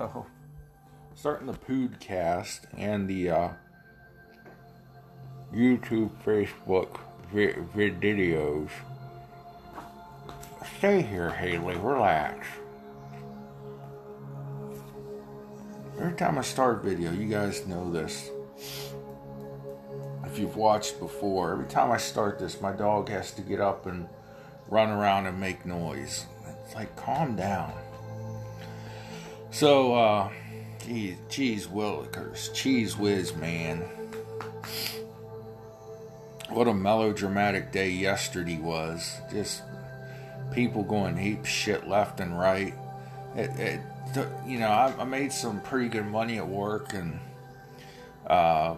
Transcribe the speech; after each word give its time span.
So, 0.00 0.24
starting 1.14 1.46
the 1.46 1.52
podcast 1.52 2.60
and 2.74 3.06
the 3.06 3.28
uh, 3.28 3.48
YouTube, 5.52 6.10
Facebook 6.24 7.00
vi- 7.30 7.52
videos. 7.76 8.70
Stay 10.78 11.02
here, 11.02 11.28
Haley. 11.28 11.76
Relax. 11.76 12.46
Every 15.98 16.14
time 16.14 16.38
I 16.38 16.42
start 16.42 16.82
video, 16.82 17.12
you 17.12 17.28
guys 17.28 17.66
know 17.66 17.92
this. 17.92 18.30
If 20.24 20.38
you've 20.38 20.56
watched 20.56 20.98
before, 20.98 21.52
every 21.52 21.66
time 21.66 21.90
I 21.90 21.98
start 21.98 22.38
this, 22.38 22.58
my 22.62 22.72
dog 22.72 23.10
has 23.10 23.32
to 23.32 23.42
get 23.42 23.60
up 23.60 23.84
and 23.84 24.08
run 24.70 24.88
around 24.88 25.26
and 25.26 25.38
make 25.38 25.66
noise. 25.66 26.24
It's 26.64 26.74
like, 26.74 26.96
calm 26.96 27.36
down. 27.36 27.74
So, 29.60 29.92
uh, 29.92 30.30
geez, 30.86 31.18
cheese 31.28 31.66
willikers, 31.66 32.50
cheese 32.54 32.96
whiz, 32.96 33.36
man. 33.36 33.80
What 36.48 36.66
a 36.66 36.72
melodramatic 36.72 37.70
day 37.70 37.90
yesterday 37.90 38.56
was. 38.56 39.18
Just 39.30 39.62
people 40.50 40.82
going 40.82 41.14
heap 41.14 41.44
shit 41.44 41.86
left 41.86 42.20
and 42.20 42.38
right. 42.38 42.72
It, 43.36 43.50
it 43.60 43.80
you 44.46 44.60
know, 44.60 44.68
I, 44.68 44.94
I, 44.98 45.04
made 45.04 45.30
some 45.30 45.60
pretty 45.60 45.90
good 45.90 46.06
money 46.06 46.38
at 46.38 46.48
work, 46.48 46.94
and 46.94 47.20
uh, 48.28 48.76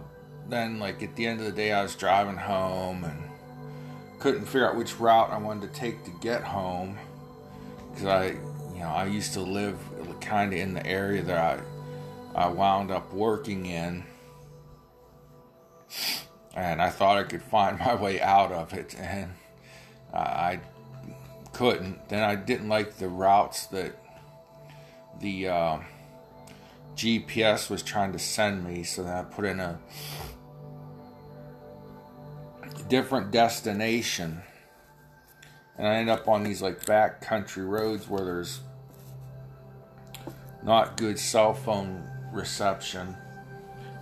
then 0.48 0.80
like 0.80 1.00
at 1.00 1.14
the 1.14 1.28
end 1.28 1.38
of 1.38 1.46
the 1.46 1.52
day, 1.52 1.70
I 1.70 1.84
was 1.84 1.94
driving 1.94 2.38
home 2.38 3.04
and 3.04 3.22
couldn't 4.18 4.46
figure 4.46 4.68
out 4.68 4.74
which 4.74 4.98
route 4.98 5.30
I 5.30 5.38
wanted 5.38 5.72
to 5.72 5.78
take 5.78 6.02
to 6.06 6.10
get 6.20 6.42
home 6.42 6.98
because 7.92 8.06
I, 8.06 8.26
you 8.74 8.80
know, 8.80 8.88
I 8.88 9.06
used 9.06 9.32
to 9.34 9.42
live 9.42 9.78
kind 10.22 10.52
of 10.52 10.58
in 10.58 10.74
the 10.74 10.86
area 10.86 11.22
that 11.22 11.36
I, 12.34 12.44
I 12.46 12.48
wound 12.48 12.90
up 12.90 13.12
working 13.12 13.66
in, 13.66 14.04
and 16.54 16.80
I 16.80 16.90
thought 16.90 17.18
I 17.18 17.24
could 17.24 17.42
find 17.42 17.78
my 17.86 17.94
way 17.94 18.20
out 18.20 18.52
of 18.52 18.72
it, 18.72 18.94
and 18.98 19.32
I 20.14 20.60
couldn't. 21.52 22.08
Then 22.08 22.22
I 22.22 22.36
didn't 22.36 22.68
like 22.68 22.96
the 22.96 23.08
routes 23.08 23.66
that 23.66 23.98
the 25.20 25.48
uh, 25.48 25.78
GPS 26.96 27.70
was 27.70 27.82
trying 27.82 28.12
to 28.12 28.18
send 28.18 28.64
me, 28.64 28.82
so 28.82 29.02
then 29.02 29.12
I 29.12 29.22
put 29.22 29.44
in 29.44 29.60
a 29.60 29.78
different 32.88 33.30
destination. 33.30 34.42
And 35.78 35.86
I 35.86 35.94
end 35.94 36.10
up 36.10 36.28
on 36.28 36.42
these 36.42 36.60
like 36.60 36.84
back 36.84 37.22
country 37.22 37.64
roads 37.64 38.08
where 38.08 38.24
there's 38.24 38.60
not 40.62 40.96
good 40.96 41.18
cell 41.18 41.54
phone 41.54 42.08
reception. 42.32 43.16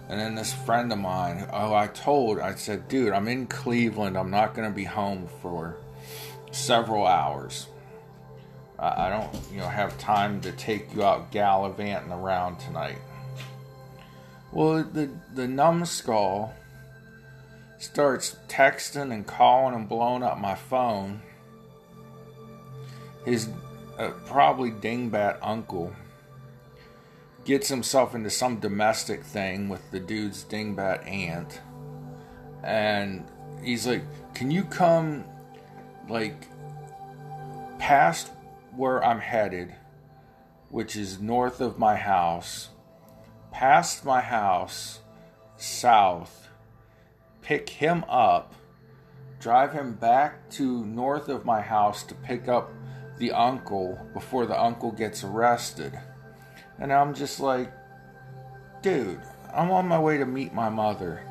And 0.09 0.19
then 0.19 0.35
this 0.35 0.53
friend 0.53 0.93
of 0.93 0.99
mine, 0.99 1.47
oh, 1.53 1.73
I 1.73 1.87
told, 1.87 2.41
I 2.41 2.55
said, 2.55 2.89
dude, 2.89 3.13
I'm 3.13 3.29
in 3.29 3.47
Cleveland. 3.47 4.19
I'm 4.19 4.31
not 4.31 4.55
going 4.55 4.69
to 4.69 4.75
be 4.75 4.85
home 4.85 5.29
for 5.41 5.77
several 6.51 7.07
hours. 7.07 7.69
I 8.79 9.11
don't, 9.11 9.31
you 9.53 9.59
know, 9.59 9.69
have 9.69 9.99
time 9.99 10.41
to 10.41 10.53
take 10.53 10.95
you 10.95 11.05
out 11.05 11.31
gallivanting 11.31 12.13
around 12.13 12.59
tonight. 12.61 12.97
Well, 14.53 14.83
the 14.83 15.11
the 15.35 15.47
numbskull 15.47 16.55
starts 17.79 18.37
texting 18.49 19.13
and 19.13 19.27
calling 19.27 19.75
and 19.75 19.87
blowing 19.87 20.23
up 20.23 20.39
my 20.39 20.55
phone. 20.55 21.21
His 23.27 23.49
uh, 23.99 24.11
probably 24.25 24.71
dingbat 24.71 25.39
uncle 25.43 25.93
gets 27.45 27.69
himself 27.69 28.15
into 28.15 28.31
some 28.31 28.61
domestic 28.61 29.25
thing 29.25 29.69
with 29.69 29.91
the 29.91 30.01
dude's 30.01 30.45
dingbat 30.45 31.07
aunt, 31.07 31.61
and 32.63 33.25
he's 33.63 33.87
like, 33.87 34.05
"Can 34.35 34.51
you 34.51 34.65
come, 34.65 35.25
like, 36.09 36.47
past 37.79 38.31
where 38.77 39.03
I'm 39.05 39.21
headed, 39.21 39.75
which 40.69 40.95
is 40.97 41.21
north 41.21 41.61
of 41.61 41.79
my 41.79 41.97
house, 41.97 42.69
past 43.51 44.05
my 44.05 44.21
house, 44.21 45.01
south, 45.57 46.49
pick 47.43 47.69
him 47.69 48.05
up, 48.09 48.55
drive 49.41 49.73
him 49.73 49.95
back 49.95 50.49
to 50.51 50.85
north 50.85 51.29
of 51.29 51.45
my 51.45 51.61
house 51.61 52.03
to 52.05 52.15
pick 52.15 52.47
up 52.47 52.71
the 53.19 53.33
uncle 53.33 53.99
before 54.15 54.47
the 54.47 54.61
uncle 54.61 54.93
gets 54.93 55.25
arrested. 55.25 55.99
And 56.81 56.93
I'm 56.93 57.15
just 57.15 57.41
like, 57.41 57.73
dude, 58.83 59.21
I'm 59.55 59.71
on 59.71 59.87
my 59.87 59.99
way 59.99 60.19
to 60.19 60.27
meet 60.27 60.55
my 60.55 60.69
mother 60.71 61.23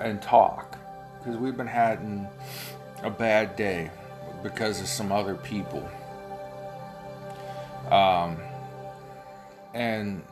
and 0.00 0.20
talk 0.20 0.78
because 1.18 1.36
we've 1.36 1.56
been 1.56 1.66
having 1.66 2.26
a 3.02 3.10
bad 3.10 3.56
day 3.56 3.90
because 4.42 4.80
of 4.80 4.88
some 4.88 5.12
other 5.12 5.34
people. 5.34 5.88
Um, 7.90 8.38
and 9.74 10.22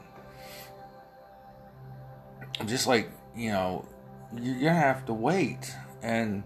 I'm 2.59 2.66
just 2.66 2.87
like, 2.87 3.11
you 3.37 3.50
know, 3.50 3.87
you're 4.37 4.59
gonna 4.59 4.75
have 4.75 5.06
to 5.06 5.15
wait. 5.15 5.72
And 6.03 6.43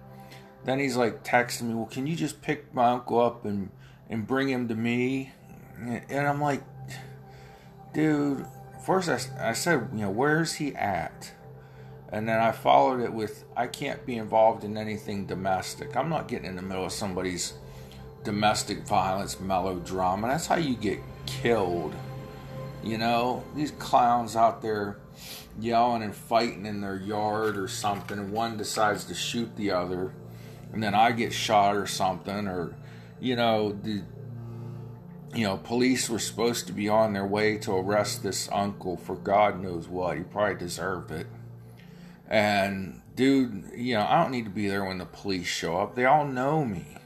then 0.65 0.79
he's 0.79 0.97
like 0.97 1.25
texting 1.25 1.63
me, 1.63 1.75
well, 1.75 1.87
can 1.87 2.07
you 2.07 2.15
just 2.15 2.43
pick 2.43 2.75
my 2.75 2.91
uncle 2.91 3.21
up 3.21 3.45
and, 3.45 3.71
and 4.11 4.27
bring 4.27 4.49
him 4.49 4.69
to 4.69 4.75
me? 4.75 5.33
And 5.79 6.27
I'm 6.27 6.41
like, 6.41 6.63
dude, 7.93 8.47
first 8.84 9.09
I, 9.09 9.49
I 9.50 9.53
said, 9.53 9.88
you 9.93 10.00
know, 10.00 10.10
where's 10.10 10.54
he 10.54 10.75
at? 10.75 11.32
And 12.10 12.26
then 12.26 12.38
I 12.38 12.53
followed 12.53 13.00
it 13.00 13.12
with, 13.12 13.44
I 13.56 13.66
can't 13.66 14.04
be 14.06 14.16
involved 14.16 14.65
in 14.65 14.78
anything 14.78 15.26
domestic. 15.26 15.97
I'm 15.97 16.09
not 16.09 16.26
getting 16.26 16.47
in 16.47 16.56
the 16.56 16.62
middle 16.62 16.87
of 16.87 16.93
somebody's 16.93 17.53
domestic 18.25 18.87
violence 18.87 19.38
melodrama. 19.41 20.28
That's 20.28 20.47
how 20.47 20.56
you 20.56 20.75
get 20.75 21.00
killed. 21.26 21.94
You 22.82 22.99
know, 22.99 23.44
these 23.54 23.72
clowns 23.72 24.37
out 24.37 24.62
there 24.62 24.99
yelling 25.60 26.03
and 26.03 26.15
fighting 26.15 26.66
in 26.66 26.81
their 26.81 26.97
yard 26.97 27.56
or 27.56 27.69
something, 27.69 28.19
and 28.19 28.32
one 28.32 28.56
decides 28.56 29.05
to 29.05 29.15
shoot 29.15 29.55
the 29.56 29.72
other, 29.72 30.12
and 30.72 30.82
then 30.82 30.94
I 30.94 31.12
get 31.12 31.32
shot 31.32 31.76
or 31.76 31.87
something, 31.87 32.47
or 32.47 32.75
you 33.20 33.37
know, 33.37 33.72
the 33.72 34.03
you 35.34 35.44
know, 35.44 35.56
police 35.56 36.09
were 36.09 36.19
supposed 36.19 36.66
to 36.69 36.72
be 36.72 36.89
on 36.89 37.12
their 37.12 37.27
way 37.27 37.59
to 37.59 37.72
arrest 37.72 38.22
this 38.22 38.49
uncle 38.50 38.97
for 38.97 39.15
God 39.16 39.62
knows 39.62 39.89
what. 39.89 40.16
He 40.16 40.22
probably 40.22 40.56
deserved 40.56 41.11
it. 41.11 41.27
And 42.28 43.03
dude, 43.15 43.71
you 43.75 43.94
know, 43.94 44.06
I 44.06 44.22
don't 44.22 44.31
need 44.31 44.44
to 44.44 44.50
be 44.50 44.69
there 44.69 44.84
when 44.84 44.99
the 44.99 45.06
police 45.06 45.47
show 45.47 45.78
up. 45.78 45.94
They 45.94 46.05
all 46.05 46.27
know 46.27 46.65
me 46.65 46.99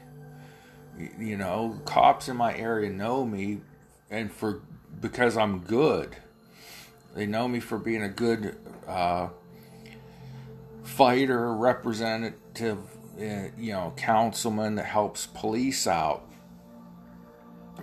you 0.97 1.37
know, 1.37 1.79
cops 1.85 2.29
in 2.29 2.37
my 2.37 2.55
area 2.55 2.89
know 2.89 3.25
me, 3.25 3.61
and 4.09 4.31
for 4.31 4.61
because 4.99 5.37
I'm 5.37 5.59
good, 5.59 6.15
they 7.15 7.25
know 7.25 7.47
me 7.47 7.59
for 7.59 7.77
being 7.77 8.03
a 8.03 8.09
good 8.09 8.55
uh, 8.87 9.29
fighter, 10.83 11.53
representative, 11.53 12.77
uh, 13.19 13.49
you 13.57 13.73
know, 13.73 13.93
councilman 13.97 14.75
that 14.75 14.85
helps 14.85 15.27
police 15.27 15.87
out. 15.87 16.29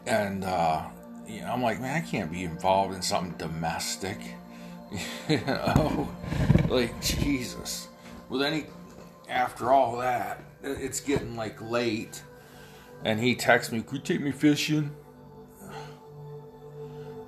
And 0.06 0.44
uh, 0.44 0.86
you 1.26 1.40
know, 1.42 1.48
I'm 1.48 1.62
like, 1.62 1.80
man, 1.80 1.96
I 1.96 2.06
can't 2.06 2.30
be 2.30 2.44
involved 2.44 2.94
in 2.94 3.02
something 3.02 3.36
domestic. 3.38 4.18
you 5.28 5.40
know, 5.46 6.08
like 6.68 7.00
Jesus. 7.00 7.88
Well, 8.28 8.40
then 8.40 8.52
he, 8.54 8.64
after 9.28 9.72
all 9.72 9.98
that, 9.98 10.42
it's 10.62 11.00
getting 11.00 11.36
like 11.36 11.60
late 11.62 12.22
and 13.04 13.18
he 13.18 13.34
texts 13.34 13.72
me, 13.72 13.82
Could 13.82 14.08
you 14.08 14.16
take 14.16 14.20
me 14.20 14.32
fishing? 14.32 14.90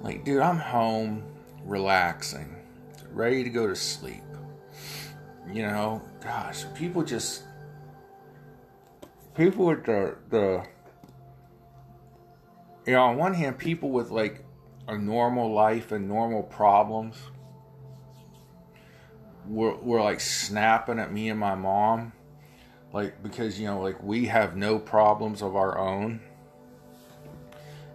Like, 0.02 0.24
dude, 0.24 0.40
I'm 0.40 0.58
home, 0.58 1.22
relaxing, 1.64 2.56
ready 3.12 3.44
to 3.44 3.50
go 3.50 3.66
to 3.68 3.76
sleep. 3.76 4.22
You 5.50 5.62
know, 5.62 6.02
gosh, 6.22 6.64
people 6.74 7.02
just 7.02 7.44
people 9.36 9.66
with 9.66 9.84
the 9.84 10.16
the 10.30 10.64
you 12.86 12.92
know, 12.92 13.04
on 13.04 13.16
one 13.16 13.34
hand, 13.34 13.58
people 13.58 13.90
with 13.90 14.10
like 14.10 14.44
a 14.88 14.98
normal 14.98 15.52
life 15.52 15.92
and 15.92 16.08
normal 16.08 16.42
problems 16.42 17.16
were, 19.46 19.76
were 19.76 20.02
like 20.02 20.20
snapping 20.20 20.98
at 20.98 21.12
me 21.12 21.28
and 21.28 21.38
my 21.38 21.54
mom 21.54 22.12
like 22.92 23.22
because 23.22 23.58
you 23.58 23.66
know 23.66 23.80
like 23.80 24.02
we 24.02 24.26
have 24.26 24.56
no 24.56 24.78
problems 24.78 25.42
of 25.42 25.56
our 25.56 25.78
own. 25.78 26.20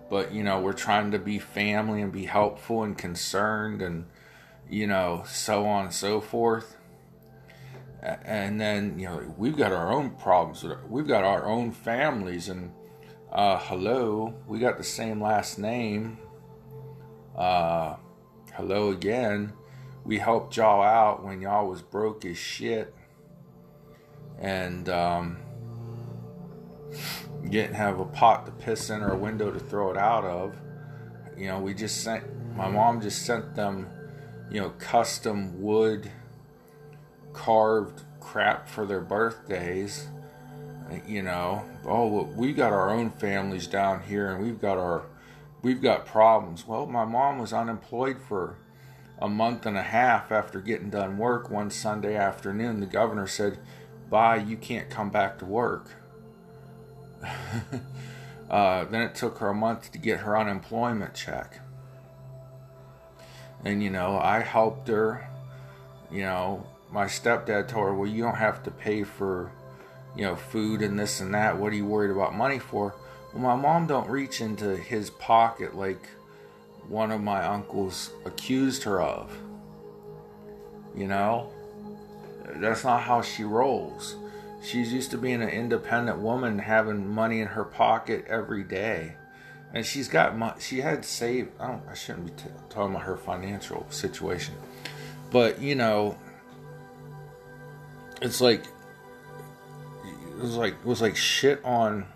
But 0.09 0.33
you 0.33 0.43
know 0.43 0.59
we're 0.59 0.73
trying 0.73 1.11
to 1.11 1.19
be 1.19 1.39
family 1.39 2.01
and 2.01 2.11
be 2.11 2.25
helpful 2.25 2.83
and 2.83 2.97
concerned 2.97 3.81
and 3.81 4.05
you 4.69 4.87
know 4.87 5.23
so 5.27 5.65
on 5.65 5.85
and 5.85 5.93
so 5.93 6.19
forth. 6.21 6.75
And 8.01 8.59
then 8.59 8.97
you 8.97 9.07
know 9.07 9.33
we've 9.37 9.57
got 9.57 9.71
our 9.71 9.91
own 9.91 10.11
problems 10.11 10.65
we've 10.89 11.07
got 11.07 11.23
our 11.23 11.45
own 11.45 11.71
families 11.71 12.49
and 12.49 12.71
uh, 13.31 13.59
hello 13.59 14.33
we 14.47 14.59
got 14.59 14.77
the 14.77 14.83
same 14.83 15.21
last 15.21 15.57
name 15.59 16.17
Uh, 17.35 17.97
hello 18.55 18.89
again. 18.89 19.53
We 20.03 20.17
helped 20.17 20.57
y'all 20.57 20.81
out 20.81 21.23
when 21.23 21.39
y'all 21.41 21.67
was 21.69 21.83
broke 21.83 22.25
as 22.25 22.37
shit. 22.37 22.95
And, 24.39 24.89
um, 24.89 25.37
didn't 27.47 27.75
have 27.75 27.99
a 27.99 28.05
pot 28.05 28.45
to 28.47 28.51
piss 28.51 28.89
in 28.89 29.03
or 29.03 29.11
a 29.13 29.17
window 29.17 29.51
to 29.51 29.59
throw 29.59 29.91
it 29.91 29.97
out 29.97 30.25
of. 30.25 30.55
You 31.37 31.47
know, 31.47 31.59
we 31.59 31.75
just 31.75 32.03
sent, 32.03 32.23
my 32.55 32.67
mom 32.69 33.01
just 33.01 33.25
sent 33.25 33.55
them, 33.55 33.87
you 34.49 34.59
know, 34.59 34.71
custom 34.79 35.61
wood 35.61 36.11
carved 37.33 38.01
crap 38.19 38.67
for 38.67 38.85
their 38.85 39.01
birthdays. 39.01 40.07
You 41.07 41.21
know, 41.21 41.63
oh, 41.85 42.23
we 42.35 42.53
got 42.53 42.73
our 42.73 42.89
own 42.89 43.11
families 43.11 43.67
down 43.67 44.03
here 44.03 44.31
and 44.31 44.43
we've 44.43 44.59
got 44.59 44.77
our, 44.77 45.03
we've 45.61 45.81
got 45.81 46.05
problems. 46.05 46.65
Well, 46.65 46.85
my 46.85 47.05
mom 47.05 47.39
was 47.39 47.53
unemployed 47.53 48.17
for 48.21 48.57
a 49.19 49.27
month 49.27 49.65
and 49.65 49.77
a 49.77 49.83
half 49.83 50.31
after 50.31 50.61
getting 50.61 50.89
done 50.89 51.17
work 51.17 51.49
one 51.49 51.71
Sunday 51.71 52.15
afternoon. 52.15 52.79
The 52.79 52.85
governor 52.85 53.27
said, 53.27 53.59
Bye, 54.09 54.37
you 54.37 54.55
can't 54.55 54.89
come 54.89 55.09
back 55.09 55.39
to 55.39 55.45
work. 55.45 55.91
uh, 58.49 58.85
then 58.85 59.01
it 59.01 59.15
took 59.15 59.39
her 59.39 59.49
a 59.49 59.53
month 59.53 59.91
to 59.91 59.97
get 59.97 60.21
her 60.21 60.37
unemployment 60.37 61.13
check. 61.13 61.59
And, 63.65 63.83
you 63.83 63.89
know, 63.89 64.17
I 64.17 64.39
helped 64.39 64.87
her. 64.87 65.27
You 66.11 66.21
know, 66.21 66.67
my 66.91 67.05
stepdad 67.05 67.67
told 67.67 67.87
her, 67.87 67.93
well, 67.93 68.09
you 68.09 68.23
don't 68.23 68.35
have 68.35 68.63
to 68.63 68.71
pay 68.71 69.03
for, 69.03 69.51
you 70.17 70.23
know, 70.23 70.35
food 70.35 70.81
and 70.81 70.97
this 70.99 71.21
and 71.21 71.33
that. 71.33 71.57
What 71.57 71.71
are 71.71 71.75
you 71.75 71.85
worried 71.85 72.11
about 72.11 72.35
money 72.35 72.59
for? 72.59 72.95
Well, 73.33 73.43
my 73.43 73.55
mom 73.55 73.85
don't 73.85 74.09
reach 74.09 74.41
into 74.41 74.75
his 74.75 75.11
pocket 75.11 75.75
like 75.75 76.09
one 76.87 77.11
of 77.11 77.21
my 77.21 77.45
uncles 77.45 78.11
accused 78.25 78.83
her 78.83 78.99
of. 78.99 79.37
You 80.95 81.07
know, 81.07 81.51
that's 82.55 82.83
not 82.83 83.03
how 83.03 83.21
she 83.21 83.43
rolls. 83.43 84.15
She's 84.63 84.91
used 84.91 85.11
to 85.11 85.17
being 85.17 85.43
an 85.43 85.49
independent 85.49 86.17
woman, 86.17 86.57
having 86.57 87.07
money 87.07 87.41
in 87.41 87.47
her 87.49 87.63
pocket 87.63 88.25
every 88.27 88.63
day, 88.63 89.13
and 89.73 89.85
she's 89.85 90.07
got 90.07 90.59
she 90.59 90.81
had 90.81 91.05
saved. 91.05 91.51
I 91.59 91.67
don't. 91.67 91.83
I 91.87 91.93
shouldn't 91.93 92.25
be 92.25 92.43
t- 92.43 92.49
talking 92.69 92.95
about 92.95 93.05
her 93.05 93.17
financial 93.17 93.85
situation, 93.91 94.55
but 95.29 95.61
you 95.61 95.75
know, 95.75 96.17
it's 98.19 98.41
like 98.41 98.63
was 100.37 100.55
like 100.55 100.85
was 100.85 101.01
like 101.01 101.15
shit 101.15 101.63
on 101.63 102.07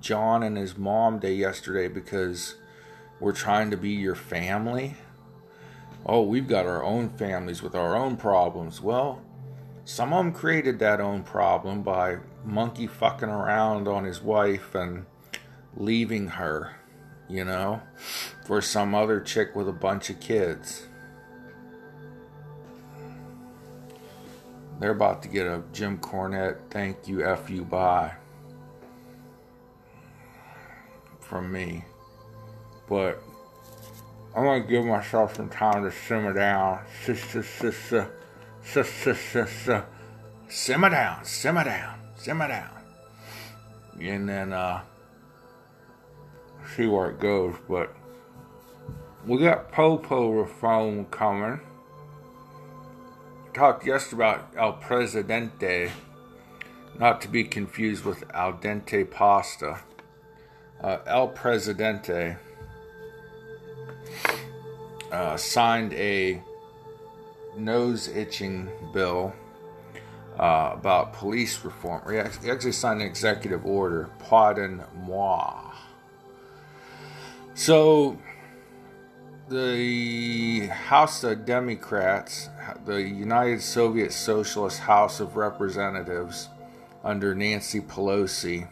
John 0.00 0.42
and 0.42 0.56
his 0.56 0.76
mom 0.76 1.18
day 1.18 1.34
yesterday 1.34 1.88
because 1.88 2.56
we're 3.20 3.32
trying 3.32 3.70
to 3.70 3.76
be 3.76 3.90
your 3.90 4.14
family. 4.14 4.96
Oh, 6.04 6.22
we've 6.22 6.48
got 6.48 6.66
our 6.66 6.82
own 6.82 7.10
families 7.10 7.62
with 7.62 7.74
our 7.74 7.94
own 7.94 8.16
problems. 8.16 8.80
Well, 8.80 9.22
some 9.84 10.12
of 10.12 10.24
them 10.24 10.32
created 10.34 10.78
that 10.80 11.00
own 11.00 11.22
problem 11.22 11.82
by 11.82 12.18
monkey 12.44 12.88
fucking 12.88 13.28
around 13.28 13.86
on 13.86 14.04
his 14.04 14.20
wife 14.20 14.74
and 14.74 15.06
leaving 15.76 16.26
her, 16.28 16.76
you 17.28 17.44
know, 17.44 17.82
for 18.44 18.60
some 18.60 18.94
other 18.94 19.20
chick 19.20 19.54
with 19.54 19.68
a 19.68 19.72
bunch 19.72 20.10
of 20.10 20.18
kids. 20.18 20.88
They're 24.82 24.90
about 24.90 25.22
to 25.22 25.28
get 25.28 25.46
a 25.46 25.62
Jim 25.72 25.96
Cornette 25.98 26.56
thank 26.68 27.06
you, 27.06 27.24
F 27.24 27.48
you, 27.48 27.62
bye 27.62 28.14
from 31.20 31.52
me. 31.52 31.84
But 32.88 33.22
I'm 34.34 34.42
gonna 34.42 34.64
give 34.64 34.84
myself 34.84 35.36
some 35.36 35.48
time 35.50 35.84
to 35.84 35.92
simmer 35.92 36.32
down. 36.32 36.80
Simmer 40.48 40.90
down, 40.90 41.24
simmer 41.24 41.64
down, 41.64 41.98
simmer 42.16 42.48
down. 42.48 42.70
And 44.00 44.28
then 44.28 44.52
uh 44.52 44.82
see 46.74 46.88
where 46.88 47.10
it 47.10 47.20
goes. 47.20 47.54
But 47.68 47.94
we 49.28 49.38
got 49.38 49.70
Popo 49.70 50.30
reform 50.30 51.04
coming 51.04 51.60
talked 53.54 53.86
yesterday 53.86 54.16
about 54.16 54.48
El 54.56 54.72
Presidente, 54.74 55.90
not 56.98 57.20
to 57.20 57.28
be 57.28 57.44
confused 57.44 58.04
with 58.04 58.24
al 58.34 58.54
dente 58.54 59.08
pasta. 59.10 59.80
Uh, 60.82 60.98
El 61.06 61.28
Presidente 61.28 62.36
uh, 65.10 65.36
signed 65.36 65.92
a 65.94 66.42
nose 67.56 68.08
itching 68.08 68.68
bill 68.92 69.32
uh, 70.38 70.70
about 70.72 71.12
police 71.12 71.62
reform. 71.64 72.02
He 72.10 72.18
actually 72.50 72.72
signed 72.72 73.02
an 73.02 73.06
executive 73.06 73.66
order, 73.66 74.08
Pardon 74.18 74.82
moi. 75.04 75.72
So 77.54 78.18
the 79.52 80.66
House 80.68 81.22
of 81.24 81.44
Democrats, 81.44 82.48
the 82.86 83.02
United 83.02 83.60
Soviet 83.60 84.10
Socialist 84.10 84.80
House 84.80 85.20
of 85.20 85.36
Representatives 85.36 86.48
under 87.04 87.34
Nancy 87.34 87.78
Pelosi, 87.78 88.66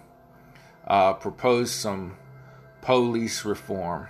uh, 0.86 1.12
proposed 1.12 1.74
some 1.74 2.16
police 2.80 3.44
reform. 3.44 4.08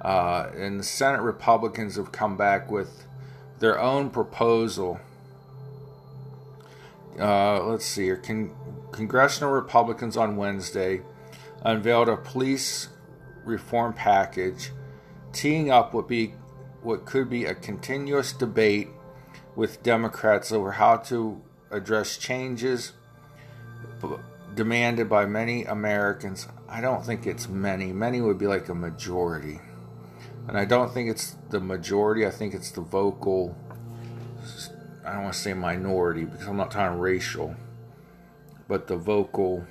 Uh, 0.00 0.50
and 0.56 0.80
the 0.80 0.84
Senate 0.84 1.20
Republicans 1.20 1.94
have 1.94 2.10
come 2.10 2.36
back 2.36 2.68
with 2.68 3.06
their 3.60 3.78
own 3.78 4.10
proposal. 4.10 4.98
Uh, 7.20 7.62
let's 7.62 7.86
see 7.86 8.06
here. 8.06 8.16
Con- 8.16 8.52
Congressional 8.90 9.52
Republicans 9.52 10.16
on 10.16 10.34
Wednesday 10.34 11.02
unveiled 11.64 12.08
a 12.08 12.16
police 12.16 12.88
reform 13.44 13.92
package 13.92 14.72
teeing 15.32 15.70
up 15.70 15.94
what 15.94 16.08
be 16.08 16.34
what 16.82 17.04
could 17.04 17.30
be 17.30 17.44
a 17.44 17.54
continuous 17.54 18.32
debate 18.32 18.88
with 19.54 19.82
Democrats 19.82 20.50
over 20.50 20.72
how 20.72 20.96
to 20.96 21.40
address 21.70 22.16
changes 22.16 22.92
demanded 24.54 25.08
by 25.08 25.24
many 25.24 25.64
Americans. 25.64 26.48
I 26.68 26.80
don't 26.80 27.04
think 27.04 27.26
it's 27.26 27.48
many. 27.48 27.92
Many 27.92 28.20
would 28.20 28.38
be 28.38 28.46
like 28.46 28.68
a 28.68 28.74
majority. 28.74 29.60
And 30.48 30.58
I 30.58 30.64
don't 30.64 30.92
think 30.92 31.08
it's 31.08 31.36
the 31.50 31.60
majority. 31.60 32.26
I 32.26 32.30
think 32.30 32.54
it's 32.54 32.70
the 32.70 32.80
vocal, 32.80 33.56
I 35.06 35.12
don't 35.12 35.22
want 35.22 35.34
to 35.34 35.40
say 35.40 35.54
minority 35.54 36.24
because 36.24 36.46
I'm 36.46 36.56
not 36.56 36.70
talking 36.70 36.98
racial, 36.98 37.54
but 38.68 38.88
the 38.88 38.96
vocal 38.96 39.64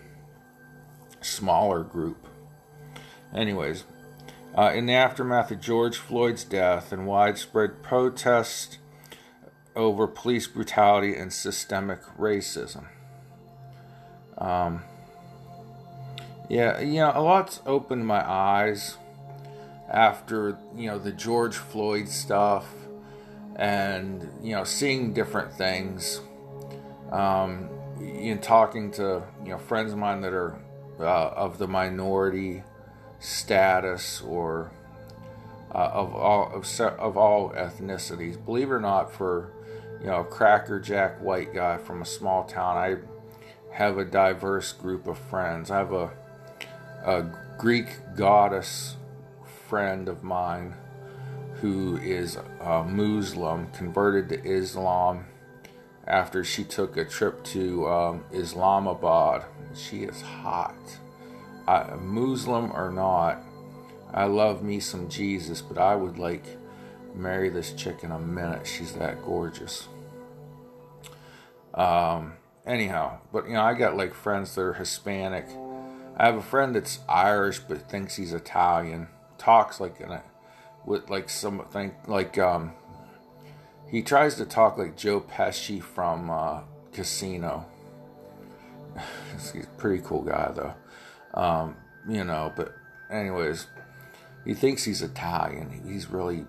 smaller 1.21 1.83
group. 1.83 2.25
Anyways, 3.33 3.83
uh, 4.57 4.71
in 4.73 4.85
the 4.85 4.93
aftermath 4.93 5.51
of 5.51 5.59
George 5.61 5.97
Floyd's 5.97 6.43
death 6.43 6.91
and 6.91 7.07
widespread 7.07 7.81
protest 7.81 8.77
over 9.75 10.07
police 10.07 10.47
brutality 10.47 11.15
and 11.15 11.31
systemic 11.31 12.01
racism. 12.17 12.87
Um, 14.37 14.83
yeah, 16.49 16.81
you 16.81 16.99
know, 16.99 17.11
a 17.15 17.21
lot's 17.21 17.61
opened 17.65 18.05
my 18.05 18.29
eyes 18.29 18.97
after, 19.89 20.57
you 20.75 20.87
know, 20.87 20.99
the 20.99 21.11
George 21.11 21.55
Floyd 21.55 22.09
stuff 22.09 22.67
and, 23.55 24.27
you 24.41 24.55
know, 24.55 24.63
seeing 24.63 25.13
different 25.13 25.53
things. 25.53 26.19
Um, 27.11 27.69
you 27.99 28.35
know, 28.35 28.41
talking 28.41 28.91
to, 28.91 29.23
you 29.43 29.51
know, 29.51 29.57
friends 29.57 29.91
of 29.91 29.97
mine 29.97 30.21
that 30.21 30.33
are 30.33 30.57
uh, 30.99 31.29
of 31.29 31.57
the 31.57 31.67
minority 31.67 32.63
status 33.21 34.21
or 34.21 34.71
uh, 35.73 35.89
of 35.93 36.13
all 36.13 36.51
of, 36.53 36.81
of 36.99 37.15
all 37.15 37.51
ethnicities. 37.51 38.43
Believe 38.43 38.69
it 38.69 38.73
or 38.73 38.81
not, 38.81 39.13
for 39.13 39.53
you 40.01 40.07
know 40.07 40.19
a 40.19 40.25
crackerjack 40.25 41.21
white 41.21 41.53
guy 41.53 41.77
from 41.77 42.01
a 42.01 42.05
small 42.05 42.43
town, 42.43 42.77
I 42.77 42.97
have 43.71 43.97
a 43.97 44.03
diverse 44.03 44.73
group 44.73 45.07
of 45.07 45.17
friends. 45.17 45.71
I 45.71 45.77
have 45.77 45.93
a 45.93 46.11
a 47.05 47.25
Greek 47.57 47.87
goddess 48.15 48.97
friend 49.67 50.09
of 50.09 50.23
mine 50.23 50.73
who 51.61 51.97
is 51.97 52.37
a 52.59 52.83
Muslim, 52.83 53.67
converted 53.71 54.29
to 54.29 54.43
Islam 54.43 55.25
after 56.07 56.43
she 56.43 56.63
took 56.63 56.97
a 56.97 57.05
trip 57.05 57.43
to 57.43 57.87
um, 57.87 58.23
Islamabad. 58.33 59.45
She 59.75 60.03
is 60.03 60.21
hot. 60.21 60.75
I, 61.71 61.95
Muslim 61.95 62.71
or 62.73 62.91
not, 62.91 63.41
I 64.13 64.25
love 64.25 64.61
me 64.63 64.79
some 64.79 65.09
Jesus, 65.09 65.61
but 65.61 65.77
I 65.77 65.95
would 65.95 66.17
like 66.17 66.43
marry 67.15 67.49
this 67.49 67.73
chick 67.73 68.03
in 68.03 68.11
a 68.11 68.19
minute. 68.19 68.67
She's 68.67 68.93
that 68.93 69.23
gorgeous. 69.23 69.87
Um, 71.73 72.33
anyhow, 72.65 73.19
but 73.31 73.47
you 73.47 73.53
know, 73.53 73.61
I 73.61 73.73
got 73.73 73.95
like 73.95 74.13
friends 74.13 74.53
that 74.55 74.61
are 74.61 74.73
Hispanic. 74.73 75.45
I 76.17 76.25
have 76.25 76.35
a 76.35 76.41
friend 76.41 76.75
that's 76.75 76.99
Irish 77.07 77.59
but 77.59 77.89
thinks 77.89 78.15
he's 78.15 78.33
Italian. 78.33 79.07
Talks 79.37 79.79
like 79.79 79.99
an 80.01 80.19
with 80.85 81.09
like 81.09 81.29
something 81.29 81.93
like 82.07 82.37
um, 82.37 82.73
he 83.87 84.01
tries 84.01 84.35
to 84.35 84.45
talk 84.45 84.77
like 84.77 84.97
Joe 84.97 85.21
Pesci 85.21 85.81
from 85.81 86.29
uh, 86.29 86.61
Casino. 86.91 87.65
He's 89.31 89.63
a 89.63 89.67
pretty 89.77 90.03
cool 90.03 90.21
guy 90.21 90.51
though, 90.53 90.73
um, 91.33 91.75
you 92.07 92.23
know. 92.23 92.51
But 92.55 92.75
anyways, 93.09 93.67
he 94.45 94.53
thinks 94.53 94.83
he's 94.83 95.01
Italian. 95.01 95.81
He's 95.85 96.09
really 96.09 96.45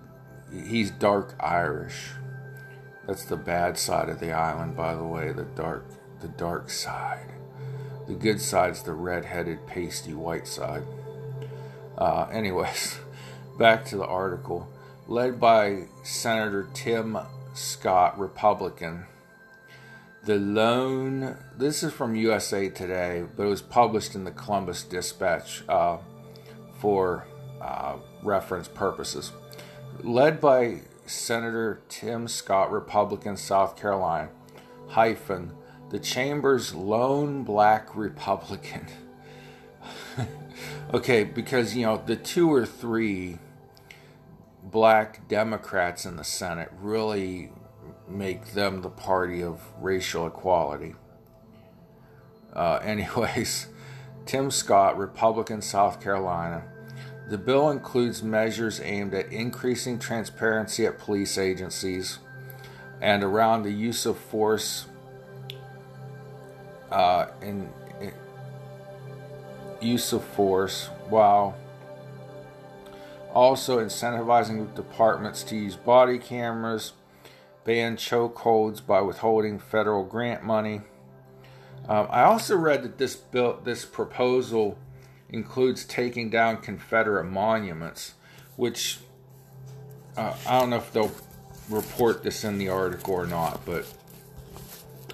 he's 0.51 0.91
dark 0.91 1.35
Irish. 1.39 2.11
That's 3.07 3.25
the 3.25 3.35
bad 3.35 3.77
side 3.77 4.09
of 4.09 4.19
the 4.19 4.31
island, 4.31 4.75
by 4.75 4.95
the 4.95 5.03
way. 5.03 5.31
The 5.31 5.43
dark 5.43 5.85
the 6.21 6.27
dark 6.29 6.69
side. 6.69 7.29
The 8.07 8.15
good 8.15 8.41
side's 8.41 8.83
the 8.83 8.93
red-headed, 8.93 9.65
pasty 9.65 10.13
white 10.13 10.45
side. 10.45 10.83
Uh, 11.97 12.27
anyways, 12.31 12.99
back 13.57 13.85
to 13.85 13.97
the 13.97 14.05
article. 14.05 14.67
Led 15.07 15.39
by 15.39 15.85
Senator 16.03 16.67
Tim 16.73 17.17
Scott, 17.53 18.17
Republican, 18.17 19.05
the 20.25 20.37
lone, 20.37 21.37
this 21.57 21.83
is 21.83 21.91
from 21.91 22.15
USA 22.15 22.69
Today, 22.69 23.25
but 23.35 23.43
it 23.43 23.49
was 23.49 23.61
published 23.61 24.15
in 24.15 24.23
the 24.23 24.31
Columbus 24.31 24.83
Dispatch 24.83 25.63
uh, 25.67 25.97
for 26.79 27.27
uh, 27.61 27.97
reference 28.21 28.69
purposes. 28.69 29.33
Led 30.01 30.39
by 30.39 30.81
Senator 31.05 31.81
Tim 31.89 32.29
Scott, 32.29 32.71
Republican, 32.71 33.35
South 33.35 33.75
Carolina, 33.75 34.29
hyphen, 34.87 35.51
the 35.89 35.99
chamber's 35.99 36.73
lone 36.73 37.43
black 37.43 37.93
Republican. 37.93 38.87
okay, 40.93 41.25
because, 41.25 41.75
you 41.75 41.85
know, 41.85 42.01
the 42.03 42.15
two 42.15 42.51
or 42.51 42.65
three 42.65 43.39
black 44.63 45.27
Democrats 45.27 46.05
in 46.05 46.15
the 46.15 46.23
Senate 46.23 46.71
really 46.79 47.51
make 48.07 48.53
them 48.53 48.81
the 48.81 48.89
party 48.89 49.43
of 49.43 49.61
racial 49.79 50.27
equality. 50.27 50.95
Uh, 52.53 52.75
anyways, 52.83 53.67
Tim 54.25 54.51
Scott, 54.51 54.97
Republican, 54.97 55.61
South 55.61 56.01
Carolina. 56.01 56.63
The 57.29 57.37
bill 57.37 57.69
includes 57.69 58.21
measures 58.21 58.81
aimed 58.81 59.13
at 59.13 59.31
increasing 59.31 59.97
transparency 59.97 60.85
at 60.85 60.99
police 60.99 61.37
agencies 61.37 62.19
and 63.01 63.23
around 63.23 63.63
the 63.63 63.71
use 63.71 64.05
of 64.05 64.17
force 64.17 64.85
uh, 66.91 67.27
in, 67.41 67.69
in 68.01 68.13
use 69.81 70.13
of 70.13 70.23
force 70.23 70.87
while 71.09 71.57
also 73.33 73.83
incentivizing 73.83 74.73
departments 74.75 75.43
to 75.43 75.55
use 75.55 75.75
body 75.75 76.19
cameras, 76.19 76.93
ban 77.65 77.95
chokeholds 77.95 78.85
by 78.85 79.01
withholding 79.01 79.59
federal 79.59 80.03
grant 80.03 80.43
money. 80.43 80.81
Um, 81.87 82.07
I 82.09 82.23
also 82.23 82.55
read 82.55 82.83
that 82.83 82.97
this 82.97 83.15
bill, 83.15 83.59
this 83.63 83.85
proposal, 83.85 84.77
includes 85.29 85.83
taking 85.85 86.29
down 86.29 86.57
Confederate 86.57 87.25
monuments, 87.25 88.13
which 88.55 88.99
uh, 90.15 90.35
I 90.47 90.59
don't 90.59 90.69
know 90.69 90.77
if 90.77 90.91
they'll 90.93 91.11
report 91.69 92.23
this 92.23 92.43
in 92.43 92.57
the 92.57 92.69
article 92.69 93.13
or 93.13 93.25
not, 93.25 93.65
but 93.65 93.85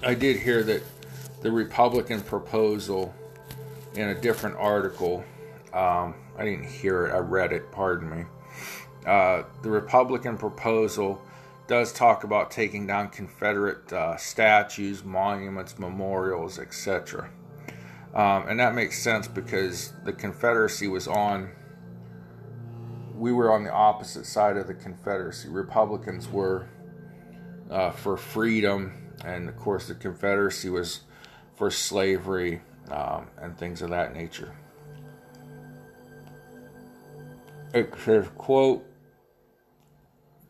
I 0.02 0.14
did 0.14 0.36
hear 0.36 0.62
that 0.64 0.82
the 1.40 1.50
Republican 1.50 2.20
proposal 2.20 3.14
in 3.94 4.08
a 4.10 4.14
different 4.14 4.56
article. 4.56 5.24
Um, 5.72 6.14
I 6.36 6.44
didn't 6.44 6.66
hear 6.66 7.06
it, 7.06 7.12
I 7.12 7.18
read 7.18 7.52
it, 7.52 7.70
pardon 7.72 8.10
me. 8.10 8.24
Uh, 9.06 9.44
the 9.62 9.70
Republican 9.70 10.36
proposal 10.36 11.22
does 11.70 11.92
talk 11.92 12.24
about 12.24 12.50
taking 12.50 12.84
down 12.84 13.08
Confederate 13.08 13.92
uh, 13.92 14.16
statues, 14.16 15.04
monuments, 15.04 15.78
memorials, 15.78 16.58
etc. 16.58 17.30
Um, 18.12 18.48
and 18.48 18.58
that 18.58 18.74
makes 18.74 19.00
sense 19.00 19.28
because 19.28 19.92
the 20.04 20.12
Confederacy 20.12 20.88
was 20.88 21.06
on, 21.06 21.48
we 23.14 23.32
were 23.32 23.52
on 23.52 23.62
the 23.62 23.70
opposite 23.70 24.26
side 24.26 24.56
of 24.56 24.66
the 24.66 24.74
Confederacy. 24.74 25.48
Republicans 25.48 26.28
were 26.28 26.68
uh, 27.70 27.92
for 27.92 28.16
freedom, 28.16 29.12
and 29.24 29.48
of 29.48 29.56
course, 29.56 29.86
the 29.86 29.94
Confederacy 29.94 30.70
was 30.70 31.02
for 31.54 31.70
slavery 31.70 32.62
um, 32.90 33.28
and 33.40 33.56
things 33.56 33.80
of 33.80 33.90
that 33.90 34.12
nature. 34.12 34.52
It 37.72 37.94
says, 38.04 38.26
quote, 38.36 38.84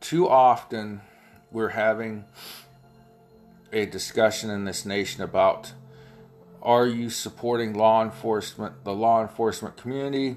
too 0.01 0.27
often 0.27 1.03
we're 1.51 1.71
having 1.71 2.25
a 3.73 3.87
discussion 3.87 4.51
in 4.51 4.65
this 4.65 4.85
nation 4.85 5.23
about 5.23 5.73
are 6.63 6.87
you 6.87 7.09
supporting 7.09 7.73
law 7.73 8.03
enforcement, 8.03 8.85
the 8.85 8.93
law 8.93 9.23
enforcement 9.23 9.77
community, 9.77 10.37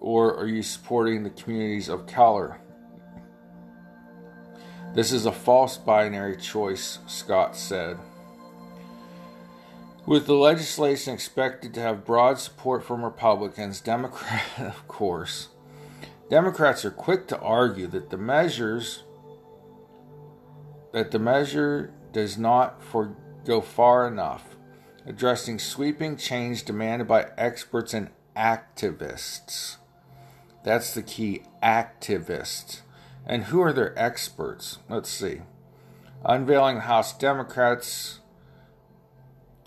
or 0.00 0.36
are 0.36 0.48
you 0.48 0.62
supporting 0.62 1.22
the 1.22 1.30
communities 1.30 1.88
of 1.88 2.06
color? 2.06 2.58
This 4.94 5.12
is 5.12 5.24
a 5.24 5.32
false 5.32 5.78
binary 5.78 6.36
choice, 6.36 6.98
Scott 7.06 7.56
said. 7.56 7.98
With 10.04 10.26
the 10.26 10.34
legislation 10.34 11.14
expected 11.14 11.72
to 11.74 11.80
have 11.80 12.04
broad 12.04 12.40
support 12.40 12.84
from 12.84 13.04
Republicans, 13.04 13.80
Democrats, 13.80 14.44
of 14.58 14.88
course, 14.88 15.48
Democrats 16.28 16.84
are 16.84 16.90
quick 16.90 17.28
to 17.28 17.38
argue 17.38 17.86
that 17.86 18.10
the 18.10 18.16
measures 18.16 19.04
that 20.92 21.10
the 21.10 21.18
measure 21.18 21.92
does 22.12 22.38
not 22.38 22.82
for, 22.82 23.16
go 23.44 23.60
far 23.60 24.06
enough, 24.06 24.56
addressing 25.06 25.58
sweeping 25.58 26.16
change 26.16 26.64
demanded 26.64 27.08
by 27.08 27.28
experts 27.36 27.94
and 27.94 28.10
activists. 28.36 29.76
That's 30.64 30.94
the 30.94 31.02
key, 31.02 31.42
activists. 31.62 32.80
And 33.26 33.44
who 33.44 33.60
are 33.60 33.72
their 33.72 33.98
experts? 33.98 34.78
Let's 34.88 35.10
see. 35.10 35.42
Unveiling 36.24 36.80
House 36.80 37.16
Democrats 37.16 38.20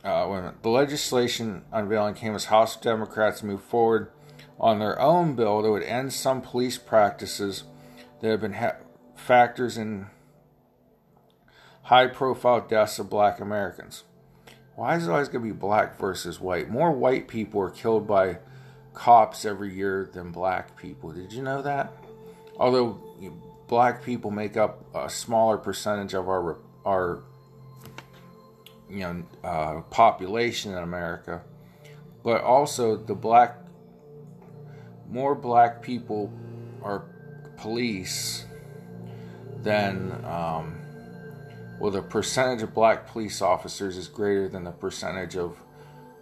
uh, 0.06 0.52
the 0.62 0.70
legislation 0.70 1.64
unveiling 1.72 2.14
came 2.14 2.36
as 2.36 2.46
House 2.46 2.78
Democrats 2.78 3.42
moved 3.42 3.64
forward 3.64 4.12
on 4.60 4.78
their 4.78 5.02
own 5.02 5.36
bill 5.36 5.64
that 5.64 5.72
would 5.72 5.84
end 5.84 6.14
some 6.14 6.42
police 6.42 6.78
practices 6.78 7.64
that 8.22 8.30
have 8.30 8.42
been 8.42 8.54
ha- 8.54 8.76
factors 9.16 9.80
in 9.80 10.06
high 11.86 12.08
profile 12.08 12.62
deaths 12.62 13.00
of 13.00 13.10
black 13.10 13.40
Americans. 13.40 14.04
Why 14.76 14.98
is 14.98 15.08
it 15.08 15.12
always 15.12 15.30
going 15.30 15.46
to 15.46 15.54
be 15.54 15.58
black 15.58 15.98
versus 16.00 16.40
white? 16.40 16.70
More 16.70 16.92
white 16.92 17.28
people 17.28 17.62
are 17.62 17.70
killed 17.70 18.08
by 18.08 18.40
cops 18.94 19.46
every 19.46 19.74
year 19.74 20.10
than 20.12 20.32
black 20.32 20.76
people. 20.76 21.12
Did 21.12 21.32
you 21.32 21.44
know 21.44 21.62
that? 21.62 21.94
Although 22.58 23.00
black 23.68 24.04
people 24.04 24.32
make 24.32 24.58
up 24.58 24.84
a 24.96 25.10
smaller 25.10 25.58
percentage 25.58 26.14
of 26.14 26.28
our 26.28 26.58
our 26.86 27.24
you 28.90 29.00
know 29.00 29.24
uh, 29.44 29.82
population 29.92 30.72
in 30.72 30.80
America, 30.80 31.42
but 32.24 32.42
also 32.42 32.96
the 32.96 33.16
black 33.16 33.58
more 35.10 35.36
black 35.36 35.82
people 35.82 36.32
are 36.82 37.06
police 37.58 38.46
than 39.62 40.24
um, 40.26 40.85
well 41.80 41.92
the 41.92 42.02
percentage 42.02 42.64
of 42.64 42.74
black 42.74 43.08
police 43.08 43.42
officers 43.42 43.98
is 43.98 44.08
greater 44.08 44.48
than 44.48 44.64
the 44.64 44.72
percentage 44.72 45.36
of 45.36 45.58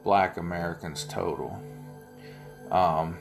black 0.03 0.37
Americans 0.37 1.05
total. 1.05 1.61
Um, 2.71 3.17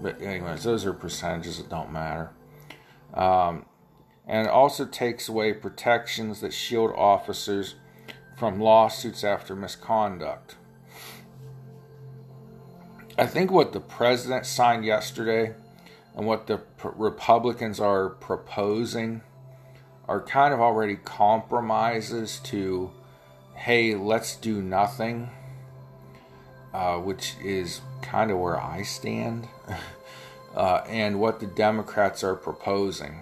but 0.00 0.20
anyways, 0.20 0.62
those 0.64 0.84
are 0.84 0.92
percentages 0.92 1.58
that 1.58 1.68
don't 1.68 1.92
matter. 1.92 2.30
Um, 3.14 3.66
and 4.26 4.46
it 4.46 4.50
also 4.50 4.84
takes 4.84 5.28
away 5.28 5.52
protections 5.52 6.40
that 6.40 6.52
shield 6.52 6.92
officers 6.96 7.76
from 8.36 8.60
lawsuits 8.60 9.24
after 9.24 9.54
misconduct. 9.54 10.56
I 13.18 13.26
think 13.26 13.50
what 13.50 13.72
the 13.72 13.80
president 13.80 14.44
signed 14.44 14.84
yesterday 14.84 15.54
and 16.14 16.26
what 16.26 16.46
the 16.46 16.60
Republicans 16.82 17.80
are 17.80 18.10
proposing 18.10 19.22
are 20.08 20.20
kind 20.20 20.54
of 20.54 20.60
already 20.60 20.96
compromises 20.96 22.40
to, 22.44 22.90
hey, 23.54 23.94
let's 23.94 24.36
do 24.36 24.62
nothing, 24.62 25.30
uh, 26.72 26.98
which 26.98 27.34
is 27.42 27.80
kind 28.02 28.30
of 28.30 28.38
where 28.38 28.60
I 28.60 28.82
stand, 28.82 29.48
uh, 30.54 30.82
and 30.88 31.18
what 31.20 31.40
the 31.40 31.46
Democrats 31.46 32.22
are 32.22 32.36
proposing. 32.36 33.20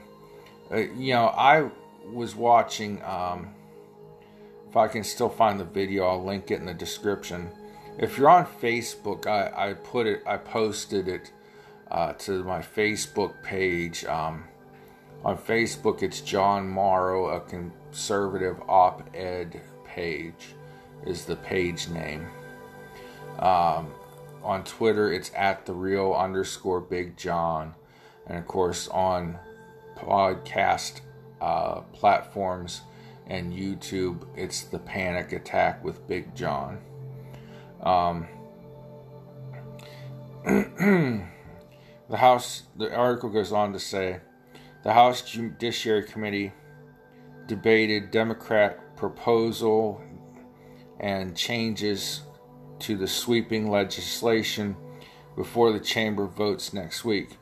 Uh, 0.71 0.77
you 0.77 1.15
know, 1.15 1.27
I 1.27 1.71
was 2.13 2.35
watching. 2.35 3.03
Um, 3.03 3.55
if 4.69 4.77
I 4.77 4.89
can 4.89 5.05
still 5.05 5.29
find 5.29 5.61
the 5.61 5.65
video, 5.65 6.05
I'll 6.05 6.25
link 6.25 6.51
it 6.51 6.59
in 6.59 6.67
the 6.67 6.75
description. 6.75 7.49
If 7.97 8.19
you're 8.19 8.29
on 8.29 8.45
Facebook, 8.45 9.27
I, 9.29 9.69
I 9.69 9.75
put 9.75 10.09
it, 10.09 10.23
I 10.27 10.37
posted 10.37 11.07
it 11.07 11.31
uh, 11.93 12.15
to 12.15 12.43
my 12.43 12.59
Facebook 12.61 13.41
page. 13.45 14.05
Um, 14.05 14.45
On 15.25 15.39
Facebook, 15.39 16.03
it's 16.03 16.21
John 16.21 16.69
Morrow, 16.69 17.29
a 17.29 17.41
conservative 17.41 18.61
op 18.69 19.09
ed 19.15 19.63
page, 19.87 20.49
is 21.07 21.25
the 21.25 21.37
page 21.37 21.89
name. 21.89 22.27
Um, 23.39 23.95
on 24.43 24.65
Twitter, 24.65 25.11
it's 25.11 25.31
at 25.35 25.65
the 25.65 25.73
real 25.73 26.13
underscore 26.13 26.83
Big 26.83 27.17
John. 27.17 27.75
And 28.27 28.37
of 28.37 28.47
course, 28.47 28.87
on 28.89 29.39
podcast 29.97 31.01
uh, 31.41 31.81
platforms 31.95 32.83
and 33.27 33.51
YouTube, 33.51 34.27
it's 34.37 34.65
the 34.65 34.79
Panic 34.79 35.33
Attack 35.33 35.83
with 35.83 36.07
Big 36.07 36.35
John. 36.37 36.83
Um, 37.83 38.29
the 40.45 42.17
House, 42.19 42.65
the 42.77 42.95
article 42.95 43.31
goes 43.31 43.53
on 43.53 43.73
to 43.73 43.79
say, 43.79 44.21
the 44.85 44.93
House 44.93 45.23
Judiciary 45.23 46.05
Committee 46.05 46.53
debated 47.47 48.11
Democrat 48.11 48.97
proposal 48.97 50.01
and 51.01 51.35
changes 51.35 52.21
to 52.81 52.95
the 52.95 53.07
sweeping 53.07 53.71
legislation 53.71 54.77
before 55.37 55.73
the 55.73 55.81
chamber 55.81 56.27
votes 56.27 56.75
next 56.75 57.03
week. 57.03 57.39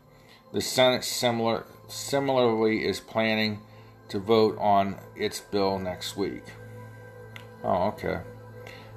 The 0.52 0.60
Senate 0.60 1.02
similar, 1.02 1.66
similarly 1.88 2.84
is 2.84 3.00
planning 3.00 3.60
to 4.08 4.20
vote 4.20 4.56
on 4.58 4.98
its 5.16 5.40
bill 5.40 5.80
next 5.80 6.16
week. 6.16 6.44
Oh, 7.64 7.88
okay. 7.88 8.20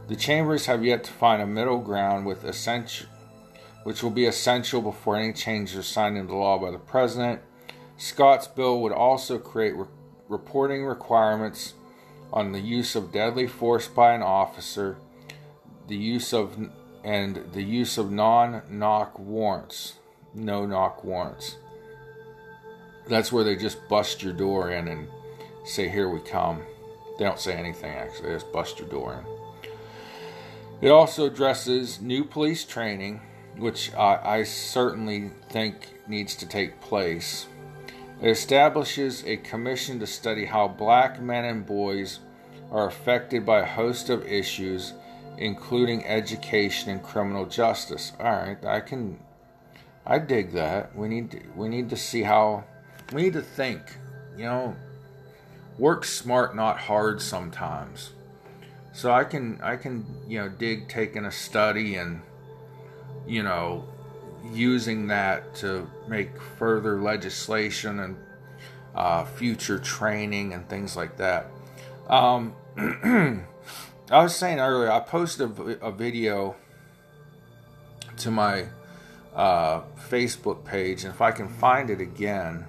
The 0.07 0.15
chambers 0.15 0.67
have 0.67 0.85
yet 0.85 1.03
to 1.05 1.11
find 1.11 1.41
a 1.41 1.47
middle 1.47 1.79
ground 1.79 2.27
with 2.27 2.43
essential, 2.43 3.07
which 3.83 4.03
will 4.03 4.11
be 4.11 4.27
essential 4.27 4.83
before 4.83 5.15
any 5.15 5.33
changes 5.33 5.77
are 5.77 5.83
signed 5.83 6.15
into 6.15 6.35
law 6.35 6.59
by 6.59 6.69
the 6.69 6.77
president. 6.77 7.41
Scott's 7.97 8.47
bill 8.47 8.81
would 8.81 8.91
also 8.91 9.37
create 9.37 9.75
re- 9.75 9.85
reporting 10.27 10.85
requirements 10.85 11.73
on 12.33 12.51
the 12.51 12.59
use 12.59 12.95
of 12.95 13.11
deadly 13.11 13.47
force 13.47 13.87
by 13.87 14.13
an 14.13 14.21
officer 14.21 14.97
the 15.87 15.95
use 15.95 16.33
of 16.33 16.57
and 17.03 17.43
the 17.53 17.61
use 17.61 17.99
of 17.99 18.11
non-knock 18.11 19.19
warrants, 19.19 19.93
no 20.33 20.65
knock 20.65 21.03
warrants. 21.03 21.57
That's 23.07 23.31
where 23.31 23.43
they 23.43 23.55
just 23.55 23.87
bust 23.87 24.23
your 24.23 24.33
door 24.33 24.71
in 24.71 24.87
and 24.87 25.07
say, 25.63 25.87
"Here 25.87 26.09
we 26.09 26.19
come." 26.19 26.63
They 27.17 27.25
don't 27.25 27.39
say 27.39 27.53
anything 27.53 27.91
actually; 27.91 28.29
they 28.29 28.35
just 28.35 28.51
bust 28.51 28.79
your 28.79 28.87
door 28.89 29.13
in. 29.13 30.87
It 30.87 30.89
also 30.89 31.27
addresses 31.27 32.01
new 32.01 32.23
police 32.25 32.65
training, 32.65 33.21
which 33.57 33.93
I, 33.93 34.39
I 34.39 34.43
certainly 34.43 35.31
think 35.49 35.93
needs 36.07 36.35
to 36.37 36.47
take 36.47 36.81
place. 36.81 37.47
It 38.25 38.31
establishes 38.31 39.23
a 39.23 39.37
commission 39.37 39.99
to 39.99 40.07
study 40.07 40.45
how 40.45 40.67
black 40.67 41.21
men 41.21 41.45
and 41.45 41.63
boys 41.63 42.21
are 42.71 42.87
affected 42.87 43.45
by 43.45 43.59
a 43.59 43.65
host 43.67 44.09
of 44.09 44.25
issues 44.25 44.93
including 45.37 46.03
education 46.05 46.89
and 46.89 47.03
criminal 47.03 47.45
justice. 47.45 48.13
All 48.19 48.31
right, 48.31 48.65
I 48.65 48.79
can, 48.79 49.19
I 50.07 50.17
dig 50.17 50.53
that. 50.53 50.95
We 50.95 51.07
need 51.07 51.29
to, 51.31 51.41
we 51.55 51.69
need 51.69 51.91
to 51.91 51.97
see 51.97 52.23
how, 52.23 52.63
we 53.13 53.21
need 53.21 53.33
to 53.33 53.43
think. 53.43 53.81
You 54.35 54.45
know, 54.45 54.75
work 55.77 56.03
smart, 56.03 56.55
not 56.55 56.79
hard 56.79 57.21
sometimes. 57.21 58.09
So 58.91 59.11
I 59.11 59.23
can 59.23 59.59
I 59.61 59.75
can 59.75 60.03
you 60.27 60.39
know 60.39 60.49
dig 60.49 60.89
taking 60.89 61.25
a 61.25 61.31
study 61.31 61.95
and 61.95 62.21
you 63.27 63.43
know 63.43 63.85
using 64.53 65.07
that 65.07 65.55
to 65.55 65.89
make 66.07 66.41
further 66.41 67.01
legislation 67.01 67.99
and 67.99 68.17
uh, 68.95 69.25
future 69.25 69.79
training 69.79 70.53
and 70.53 70.67
things 70.69 70.95
like 70.95 71.17
that. 71.17 71.47
Um, 72.09 72.55
I 72.77 74.21
was 74.21 74.35
saying 74.35 74.59
earlier, 74.59 74.91
I 74.91 74.99
posted 74.99 75.57
a, 75.59 75.87
a 75.87 75.91
video 75.91 76.55
to 78.17 78.31
my 78.31 78.67
uh, 79.35 79.81
Facebook 80.09 80.63
page, 80.63 81.03
and 81.03 81.13
if 81.13 81.21
I 81.21 81.31
can 81.31 81.49
find 81.49 81.89
it 81.89 81.99
again, 81.99 82.65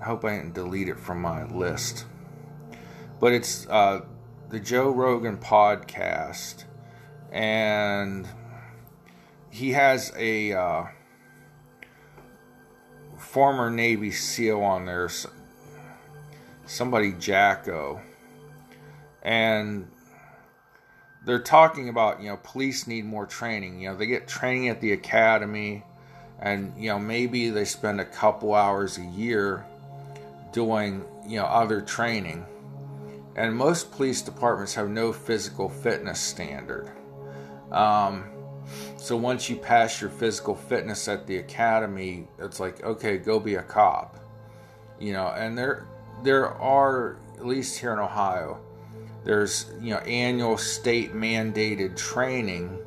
I 0.00 0.04
hope 0.04 0.24
I 0.24 0.36
didn't 0.36 0.54
delete 0.54 0.88
it 0.88 0.98
from 0.98 1.20
my 1.20 1.44
list. 1.44 2.04
But 3.18 3.32
it's 3.32 3.66
uh, 3.68 4.02
the 4.48 4.60
Joe 4.60 4.90
Rogan 4.90 5.36
podcast, 5.36 6.64
and 7.30 8.26
he 9.50 9.72
has 9.72 10.12
a 10.16 10.52
uh, 10.52 10.84
former 13.18 13.68
Navy 13.68 14.12
SEAL 14.12 14.60
on 14.62 14.86
there, 14.86 15.10
somebody 16.66 17.12
Jocko, 17.12 18.00
and 19.22 19.88
they're 21.24 21.38
talking 21.38 21.88
about 21.88 22.22
you 22.22 22.28
know 22.28 22.38
police 22.42 22.86
need 22.86 23.04
more 23.04 23.26
training. 23.26 23.80
You 23.80 23.90
know 23.90 23.96
they 23.96 24.06
get 24.06 24.28
training 24.28 24.68
at 24.68 24.80
the 24.80 24.92
academy, 24.92 25.84
and 26.38 26.72
you 26.78 26.88
know 26.88 26.98
maybe 26.98 27.50
they 27.50 27.64
spend 27.64 28.00
a 28.00 28.04
couple 28.04 28.54
hours 28.54 28.98
a 28.98 29.04
year 29.04 29.66
doing 30.52 31.04
you 31.26 31.38
know 31.38 31.46
other 31.46 31.80
training. 31.80 32.46
And 33.36 33.56
most 33.56 33.92
police 33.92 34.22
departments 34.22 34.74
have 34.74 34.88
no 34.88 35.12
physical 35.12 35.68
fitness 35.68 36.20
standard. 36.20 36.90
Um, 37.70 38.24
so 38.96 39.16
once 39.16 39.48
you 39.48 39.56
pass 39.56 40.00
your 40.00 40.10
physical 40.10 40.54
fitness 40.54 41.08
at 41.08 41.26
the 41.26 41.38
academy, 41.38 42.28
it's 42.38 42.60
like 42.60 42.82
okay, 42.84 43.18
go 43.18 43.40
be 43.40 43.54
a 43.56 43.62
cop. 43.62 44.18
You 44.98 45.12
know, 45.12 45.28
and 45.28 45.56
there 45.56 45.86
there 46.22 46.48
are 46.48 47.16
at 47.36 47.46
least 47.46 47.78
here 47.78 47.92
in 47.92 47.98
Ohio 47.98 48.60
there's 49.24 49.70
you 49.80 49.90
know 49.90 49.98
annual 50.00 50.56
state 50.56 51.14
mandated 51.14 51.96
training. 51.96 52.78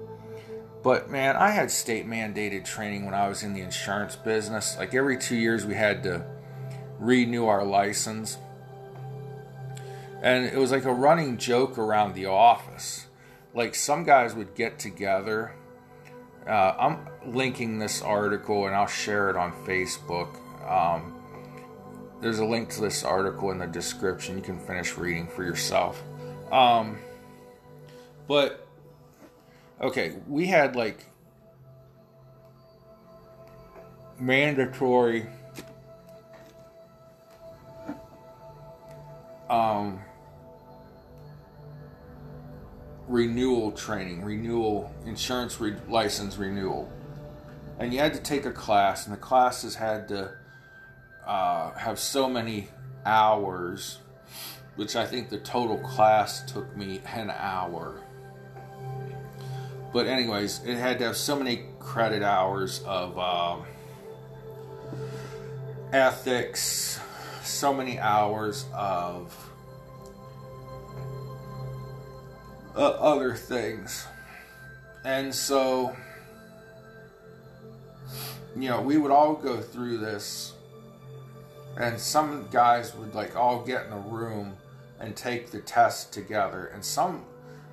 But 0.81 1.09
man, 1.09 1.37
I 1.37 1.51
had 1.51 1.71
state 1.71 2.05
mandated 2.05 2.65
training 2.65 3.05
when 3.05 3.13
I 3.13 3.29
was 3.29 3.43
in 3.43 3.53
the 3.53 3.61
insurance 3.61 4.15
business. 4.15 4.75
Like 4.77 4.93
every 4.93 5.17
two 5.17 5.35
years, 5.35 5.65
we 5.65 5.75
had 5.75 6.03
to 6.03 6.25
renew 6.99 7.45
our 7.45 7.63
license. 7.63 8.37
And 10.21 10.45
it 10.45 10.57
was 10.57 10.71
like 10.71 10.85
a 10.85 10.93
running 10.93 11.37
joke 11.37 11.77
around 11.77 12.15
the 12.15 12.25
office. 12.25 13.07
Like 13.53 13.75
some 13.75 14.03
guys 14.03 14.33
would 14.33 14.55
get 14.55 14.79
together. 14.79 15.53
Uh, 16.47 16.75
I'm 16.77 17.33
linking 17.33 17.79
this 17.79 18.01
article 18.01 18.67
and 18.67 18.75
I'll 18.75 18.87
share 18.87 19.29
it 19.29 19.35
on 19.35 19.53
Facebook. 19.65 20.35
Um, 20.69 21.15
there's 22.21 22.39
a 22.39 22.45
link 22.45 22.69
to 22.71 22.81
this 22.81 23.03
article 23.03 23.51
in 23.51 23.59
the 23.59 23.67
description. 23.67 24.37
You 24.37 24.43
can 24.43 24.59
finish 24.59 24.97
reading 24.97 25.27
for 25.27 25.43
yourself. 25.43 26.01
Um, 26.51 26.97
but 28.27 28.67
okay, 29.81 30.13
we 30.27 30.45
had 30.47 30.75
like 30.75 31.05
mandatory 34.19 35.27
um, 39.49 39.99
renewal 43.13 43.71
training, 43.71 44.23
renewal 44.23 44.91
insurance 45.05 45.61
re- 45.61 45.75
license 45.87 46.35
renewal, 46.35 46.91
and 47.77 47.93
you 47.93 47.99
had 47.99 48.11
to 48.11 48.19
take 48.19 48.43
a 48.43 48.51
class, 48.51 49.05
and 49.05 49.13
the 49.13 49.19
classes 49.19 49.75
had 49.75 50.07
to 50.07 50.31
uh, 51.27 51.71
have 51.75 51.99
so 51.99 52.27
many 52.27 52.67
hours 53.05 53.99
which 54.77 54.95
I 54.95 55.05
think 55.05 55.29
the 55.29 55.37
total 55.37 55.77
class 55.77 56.41
took 56.51 56.75
me 56.75 57.01
an 57.13 57.29
hour. 57.29 58.01
But, 59.93 60.07
anyways, 60.07 60.63
it 60.65 60.77
had 60.77 60.97
to 60.97 61.05
have 61.05 61.15
so 61.15 61.35
many 61.35 61.65
credit 61.77 62.23
hours 62.23 62.81
of 62.83 63.19
um, 63.19 63.65
ethics, 65.91 66.99
so 67.43 67.71
many 67.71 67.99
hours 67.99 68.65
of 68.73 69.52
uh, 72.75 72.79
other 72.79 73.35
things. 73.35 74.05
And 75.05 75.33
so, 75.33 75.95
you 78.55 78.69
know, 78.69 78.81
we 78.81 78.97
would 78.97 79.11
all 79.11 79.35
go 79.35 79.59
through 79.61 79.97
this, 79.97 80.53
and 81.77 81.99
some 81.99 82.47
guys 82.51 82.95
would 82.95 83.13
like 83.13 83.35
all 83.35 83.63
get 83.63 83.87
in 83.87 83.93
a 83.93 83.99
room 83.99 84.55
and 84.99 85.15
take 85.15 85.51
the 85.51 85.59
test 85.59 86.13
together. 86.13 86.67
And 86.67 86.83
some 86.83 87.25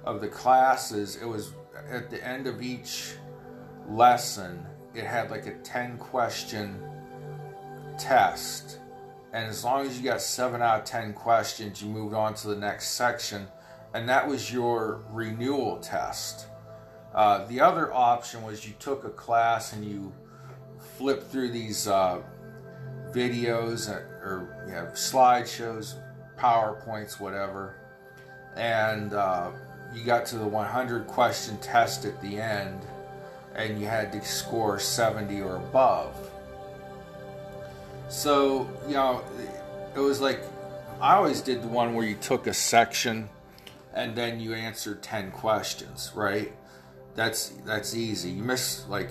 of 0.05 0.21
the 0.21 0.29
classes, 0.29 1.17
it 1.17 1.27
was 1.27 1.53
at 1.89 2.11
the 2.11 2.27
end 2.27 2.47
of 2.47 2.63
each 2.63 3.15
lesson, 3.89 4.67
it 4.95 5.05
had 5.05 5.31
like 5.31 5.47
a 5.47 5.55
10 5.59 5.99
question 5.99 6.83
test. 7.99 8.79
And 9.33 9.47
as 9.47 9.63
long 9.63 9.87
as 9.87 9.97
you 9.97 10.05
got 10.05 10.21
7 10.21 10.61
out 10.61 10.81
of 10.81 10.85
10 10.87 11.13
questions, 11.13 11.81
you 11.81 11.89
moved 11.89 12.15
on 12.15 12.35
to 12.35 12.49
the 12.49 12.57
next 12.57 12.89
section. 12.89 13.47
And 13.95 14.09
that 14.09 14.27
was 14.27 14.53
your 14.53 15.03
renewal 15.11 15.79
test. 15.79 16.47
Uh, 17.15 17.45
the 17.47 17.61
other 17.61 17.93
option 17.93 18.43
was 18.43 18.67
you 18.67 18.75
took 18.79 19.05
a 19.05 19.11
class 19.11 19.73
and 19.73 19.85
you 19.85 20.13
flipped 20.97 21.31
through 21.31 21.51
these 21.51 21.89
uh, 21.89 22.23
videos 23.11 23.91
or 23.91 24.65
you 24.67 24.73
know, 24.73 24.87
slideshows, 24.93 25.95
PowerPoints, 26.39 27.19
whatever. 27.19 27.75
And 28.57 29.13
uh, 29.13 29.51
you 29.95 30.05
got 30.05 30.25
to 30.27 30.39
the 30.39 30.47
100 30.47 31.07
question 31.09 31.59
test 31.59 32.05
at 32.05 32.21
the 32.23 32.41
end 32.41 32.81
and 33.57 33.81
you 33.81 33.87
had 33.87 34.13
to 34.13 34.25
score 34.25 34.79
70 34.79 35.41
or 35.41 35.57
above. 35.57 36.31
So, 38.09 38.69
you 38.87 38.95
know, 38.95 39.23
it 39.95 40.01
was 40.01 40.21
like 40.21 40.43
I 41.01 41.15
always 41.15 41.41
did 41.41 41.63
the 41.63 41.69
one 41.69 41.95
where 41.95 42.07
you 42.07 42.17
took 42.17 42.47
a 42.47 42.55
section 42.55 43.29
and 43.93 44.15
then 44.15 44.41
you 44.41 44.55
answer 44.55 44.95
10 44.95 45.33
questions, 45.33 46.13
right? 46.15 46.53
That's 47.15 47.49
that's 47.65 47.95
easy. 47.95 48.31
You 48.31 48.43
miss 48.43 48.87
like 48.89 49.11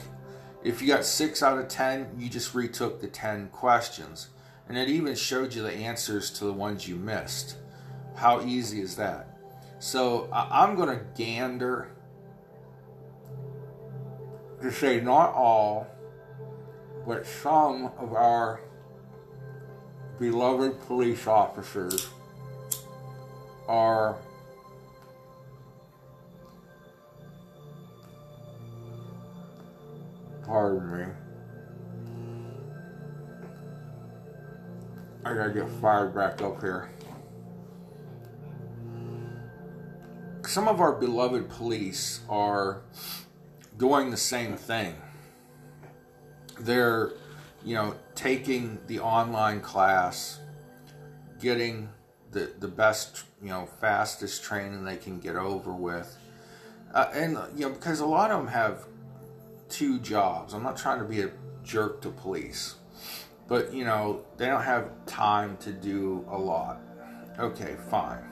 if 0.63 0.81
you 0.81 0.87
got 0.87 1.05
6 1.05 1.43
out 1.43 1.57
of 1.57 1.67
10, 1.67 2.15
you 2.17 2.29
just 2.29 2.53
retook 2.53 3.01
the 3.01 3.07
10 3.07 3.49
questions. 3.49 4.29
And 4.67 4.77
it 4.77 4.89
even 4.89 5.15
showed 5.15 5.53
you 5.53 5.63
the 5.63 5.73
answers 5.73 6.29
to 6.31 6.45
the 6.45 6.53
ones 6.53 6.87
you 6.87 6.95
missed. 6.95 7.57
How 8.15 8.41
easy 8.41 8.81
is 8.81 8.95
that? 8.97 9.37
So 9.79 10.29
I'm 10.31 10.75
going 10.75 10.89
to 10.89 11.03
gander 11.17 11.89
to 14.61 14.71
say 14.71 14.99
not 14.99 15.33
all, 15.33 15.87
but 17.07 17.25
some 17.25 17.91
of 17.97 18.13
our 18.13 18.61
beloved 20.19 20.81
police 20.81 21.25
officers 21.25 22.09
are 23.67 24.17
pardon 30.49 30.97
me. 30.97 31.05
I 35.23 35.35
gotta 35.35 35.51
get 35.51 35.69
fired 35.79 36.15
back 36.15 36.41
up 36.41 36.59
here. 36.59 36.89
Some 40.47 40.67
of 40.67 40.81
our 40.81 40.93
beloved 40.93 41.49
police 41.49 42.21
are 42.27 42.81
doing 43.77 44.09
the 44.09 44.17
same 44.17 44.55
thing. 44.55 44.95
They're, 46.59 47.11
you 47.63 47.75
know, 47.75 47.93
taking 48.15 48.79
the 48.87 49.01
online 49.01 49.61
class, 49.61 50.39
getting 51.39 51.89
the 52.31 52.51
the 52.59 52.67
best, 52.67 53.23
you 53.39 53.49
know, 53.49 53.69
fastest 53.79 54.41
training 54.43 54.83
they 54.83 54.97
can 54.97 55.19
get 55.19 55.35
over 55.35 55.71
with, 55.71 56.17
uh, 56.95 57.11
and 57.13 57.37
you 57.55 57.67
know, 57.67 57.69
because 57.69 57.99
a 57.99 58.05
lot 58.07 58.31
of 58.31 58.39
them 58.39 58.47
have 58.47 58.88
two 59.69 59.99
jobs. 59.99 60.53
I'm 60.53 60.63
not 60.63 60.77
trying 60.77 60.99
to 60.99 61.05
be 61.05 61.21
a 61.21 61.31
jerk 61.63 62.01
to 62.01 62.09
police, 62.09 62.75
but 63.47 63.73
you 63.73 63.85
know, 63.85 64.23
they 64.37 64.47
don't 64.47 64.63
have 64.63 64.89
time 65.05 65.57
to 65.57 65.71
do 65.71 66.25
a 66.29 66.37
lot. 66.37 66.79
Okay, 67.39 67.77
fine, 67.89 68.23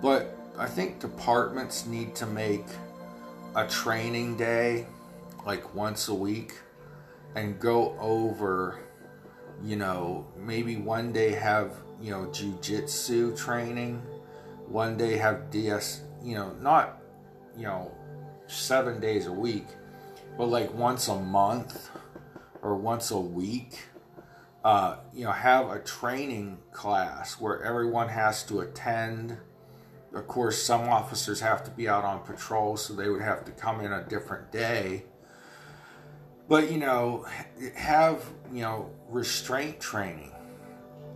but 0.00 0.36
I 0.58 0.66
think 0.66 1.00
departments 1.00 1.86
need 1.86 2.14
to 2.16 2.26
make 2.26 2.64
a 3.54 3.66
training 3.66 4.36
day 4.36 4.86
like 5.44 5.74
once 5.74 6.08
a 6.08 6.14
week 6.14 6.54
and 7.34 7.58
go 7.58 7.96
over 8.00 8.78
you 9.62 9.76
know 9.76 10.26
maybe 10.36 10.76
one 10.76 11.12
day 11.12 11.32
have 11.32 11.76
you 12.00 12.10
know 12.10 12.26
jujitsu 12.26 13.36
training 13.36 14.00
one 14.66 14.96
day 14.96 15.16
have 15.16 15.50
ds 15.50 16.02
you 16.22 16.34
know 16.34 16.52
not 16.60 17.00
you 17.56 17.64
know 17.64 17.90
seven 18.46 19.00
days 19.00 19.26
a 19.26 19.32
week 19.32 19.66
but 20.36 20.46
like 20.46 20.72
once 20.74 21.08
a 21.08 21.18
month 21.18 21.90
or 22.62 22.76
once 22.76 23.10
a 23.10 23.20
week 23.20 23.80
uh, 24.64 24.96
you 25.12 25.24
know 25.24 25.32
have 25.32 25.70
a 25.70 25.78
training 25.80 26.58
class 26.72 27.40
where 27.40 27.62
everyone 27.62 28.08
has 28.08 28.42
to 28.44 28.60
attend 28.60 29.38
of 30.14 30.26
course, 30.26 30.62
some 30.62 30.88
officers 30.88 31.40
have 31.40 31.64
to 31.64 31.70
be 31.70 31.88
out 31.88 32.04
on 32.04 32.20
patrol, 32.20 32.76
so 32.76 32.92
they 32.92 33.08
would 33.08 33.22
have 33.22 33.44
to 33.46 33.50
come 33.52 33.80
in 33.80 33.92
a 33.92 34.02
different 34.04 34.52
day. 34.52 35.04
But, 36.48 36.70
you 36.70 36.78
know, 36.78 37.26
have, 37.74 38.24
you 38.52 38.60
know, 38.60 38.90
restraint 39.08 39.80
training. 39.80 40.32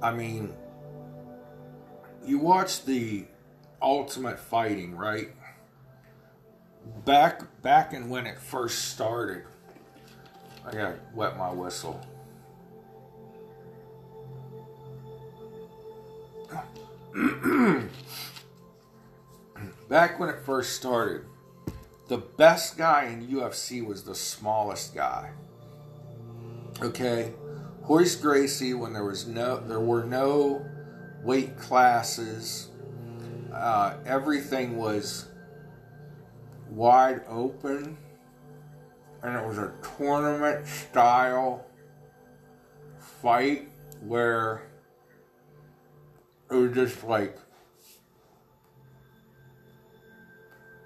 I 0.02 0.12
mean, 0.12 0.55
you 2.24 2.38
watch 2.38 2.85
the 2.87 3.26
Ultimate 3.83 4.38
Fighting, 4.38 4.96
right? 4.96 5.29
Back 7.07 7.62
back 7.62 7.95
in 7.95 8.11
when 8.11 8.27
it 8.27 8.37
first 8.37 8.87
started. 8.87 9.45
I 10.66 10.73
gotta 10.73 10.99
wet 11.14 11.38
my 11.38 11.53
whistle. 11.53 12.05
back 19.88 20.19
when 20.19 20.29
it 20.31 20.40
first 20.45 20.75
started, 20.75 21.25
the 22.09 22.19
best 22.19 22.77
guy 22.77 23.05
in 23.05 23.29
UFC 23.29 23.87
was 23.87 24.03
the 24.03 24.16
smallest 24.16 24.92
guy. 24.92 25.31
Okay, 26.83 27.33
Royce 27.83 28.16
Gracie, 28.16 28.75
when 28.75 28.92
there 28.92 29.05
was 29.05 29.29
no, 29.29 29.59
there 29.61 29.79
were 29.79 30.03
no 30.03 30.66
weight 31.23 31.57
classes. 31.57 32.71
Uh, 33.53 33.95
everything 34.05 34.77
was 34.77 35.27
wide 36.77 37.23
open, 37.27 37.97
and 39.23 39.35
it 39.35 39.45
was 39.45 39.57
a 39.57 39.73
tournament 39.97 40.67
style 40.67 41.65
fight 42.99 43.69
where 44.03 44.69
it 46.51 46.55
was 46.55 46.73
just 46.75 47.03
like 47.03 47.39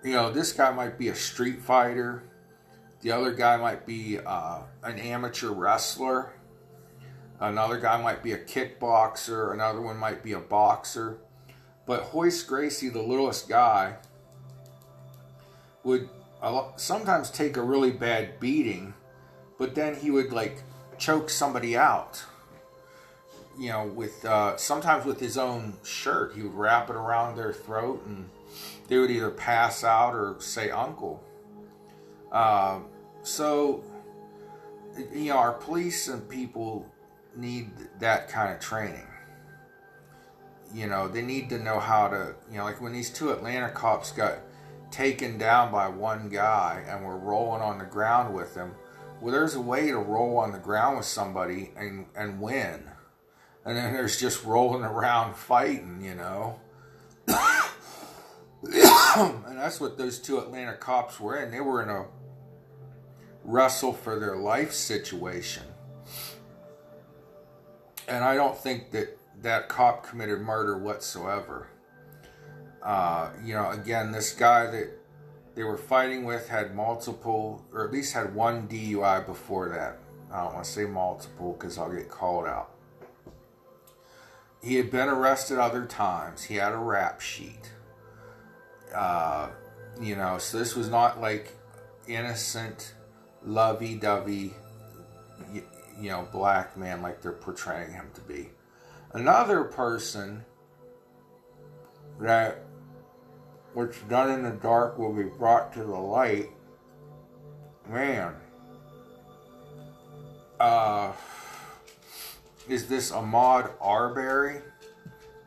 you 0.03 0.13
know, 0.13 0.31
this 0.31 0.53
guy 0.53 0.71
might 0.71 0.97
be 0.97 1.09
a 1.09 1.15
street 1.15 1.61
fighter. 1.61 2.23
The 3.03 3.13
other 3.13 3.33
guy 3.33 3.57
might 3.57 3.85
be 3.85 4.19
uh, 4.25 4.61
an 4.83 4.99
amateur 4.99 5.51
wrestler. 5.51 6.33
Another 7.39 7.79
guy 7.79 8.01
might 8.01 8.23
be 8.23 8.33
a 8.33 8.39
kickboxer. 8.39 9.53
Another 9.53 9.81
one 9.81 9.97
might 9.97 10.23
be 10.23 10.33
a 10.33 10.41
boxer. 10.41 11.19
But 11.85 12.15
Royce 12.15 12.43
Gracie, 12.43 12.89
the 12.89 13.03
littlest 13.03 13.49
guy, 13.49 13.97
would 15.85 16.09
sometimes 16.77 17.31
take 17.31 17.57
a 17.57 17.63
really 17.63 17.91
bad 17.91 18.41
beating, 18.41 18.95
but 19.59 19.75
then 19.75 19.95
he 19.95 20.11
would 20.11 20.33
like 20.33 20.63
choke 20.99 21.31
somebody 21.31 21.77
out. 21.77 22.25
You 23.59 23.71
know, 23.71 23.87
with 23.87 24.25
uh, 24.25 24.57
sometimes 24.57 25.05
with 25.05 25.21
his 25.21 25.37
own 25.37 25.75
shirt, 25.85 26.35
he 26.35 26.43
would 26.43 26.55
wrap 26.55 26.89
it 26.89 26.97
around 26.97 27.37
their 27.37 27.53
throat 27.53 28.03
and 28.07 28.29
they 28.89 28.99
would 28.99 29.11
either 29.11 29.31
pass 29.31 29.85
out 29.85 30.15
or 30.15 30.37
say 30.39 30.71
uncle. 30.71 31.23
Uh, 32.33 32.81
so, 33.23 33.85
you 35.13 35.31
know, 35.31 35.37
our 35.37 35.53
police 35.53 36.09
and 36.09 36.27
people 36.29 36.87
need 37.37 37.71
that 37.99 38.29
kind 38.29 38.53
of 38.53 38.61
training. 38.61 39.07
You 40.73 40.87
know, 40.87 41.09
they 41.09 41.23
need 41.23 41.49
to 41.51 41.59
know 41.59 41.81
how 41.81 42.09
to, 42.09 42.35
you 42.51 42.59
know, 42.59 42.65
like 42.65 42.81
when 42.81 42.93
these 42.93 43.11
two 43.11 43.31
Atlanta 43.31 43.69
cops 43.71 44.13
got 44.13 44.39
taken 44.91 45.39
down 45.39 45.73
by 45.73 45.89
one 45.89 46.29
guy 46.29 46.85
and 46.89 47.05
we're 47.05 47.17
rolling 47.17 47.63
on 47.63 47.79
the 47.79 47.85
ground 47.85 48.35
with 48.35 48.55
him. 48.55 48.75
Well, 49.21 49.33
there's 49.33 49.55
a 49.55 49.61
way 49.61 49.89
to 49.89 49.99
roll 49.99 50.39
on 50.39 50.53
the 50.53 50.59
ground 50.59 50.97
with 50.97 51.07
somebody 51.07 51.73
and, 51.77 52.07
and 52.17 52.41
win. 52.41 52.85
And 53.65 53.77
then 53.77 53.93
there's 53.93 54.19
just 54.19 54.45
rolling 54.45 54.83
around 54.83 55.37
fighting, 55.37 56.01
you 56.03 56.15
know. 56.15 56.59
and 57.29 59.59
that's 59.59 59.81
what 59.81 59.99
those 59.99 60.19
two 60.19 60.39
Atlanta 60.39 60.75
cops 60.75 61.21
were 61.21 61.43
in. 61.43 61.51
They 61.51 61.61
were 61.61 61.83
in 61.83 61.91
a 61.91 62.07
wrestle 63.45 63.93
for 63.93 64.19
their 64.19 64.37
life 64.37 64.73
situation. 64.73 65.65
And 68.09 68.25
I 68.25 68.35
don't 68.35 68.57
think 68.57 68.91
that 68.93 69.19
that 69.43 69.69
cop 69.69 70.07
committed 70.07 70.41
murder 70.41 70.79
whatsoever. 70.79 71.69
Uh, 72.83 73.31
you 73.45 73.55
know, 73.55 73.71
again, 73.71 74.13
this 74.13 74.33
guy 74.33 74.67
that 74.71 74.91
they 75.55 75.65
were 75.65 75.77
fighting 75.77 76.25
with 76.25 76.49
had 76.49 76.75
multiple, 76.75 77.65
or 77.73 77.87
at 77.87 77.93
least 77.93 78.15
had 78.15 78.35
one 78.35 78.69
DUI 78.69 79.27
before 79.27 79.69
that. 79.69 79.99
I 80.33 80.45
don't 80.45 80.55
want 80.55 80.65
to 80.65 80.71
say 80.71 80.85
multiple 80.85 81.53
because 81.59 81.77
I'll 81.77 81.93
get 81.93 82.09
called 82.09 82.47
out. 82.47 82.71
He 84.63 84.77
had 84.77 84.91
been 84.91 85.09
arrested 85.09 85.59
other 85.59 85.87
times. 85.87 86.45
He 86.45 86.57
had 86.57 86.73
a 86.73 86.79
rap 86.79 87.21
sheet. 87.21 87.73
Uh, 88.95 89.49
you 90.01 90.17
know, 90.17 90.39
so 90.39 90.59
this 90.59 90.77
was 90.77 90.89
not 90.89 91.21
like 91.21 91.53
innocent, 92.07 92.95
lovey-dovey, 93.45 94.55
you, 95.53 95.63
you 95.99 96.11
know, 96.11 96.29
black 96.33 96.77
man 96.77 97.03
like 97.03 97.23
they're 97.23 97.33
portraying 97.33 97.93
him 97.93 98.11
to 98.15 98.21
be. 98.23 98.51
Another 99.13 99.65
person 99.65 100.45
that 102.21 102.65
what's 103.75 103.99
done 104.03 104.31
in 104.31 104.43
the 104.43 104.51
dark 104.51 104.99
will 104.99 105.13
be 105.13 105.25
brought 105.25 105.73
to 105.75 105.81
the 105.81 105.97
light. 105.97 106.51
Man, 107.89 108.35
uh, 110.59 111.13
is 112.69 112.87
this 112.87 113.11
Ahmaud 113.11 113.71
Arbery, 113.81 114.61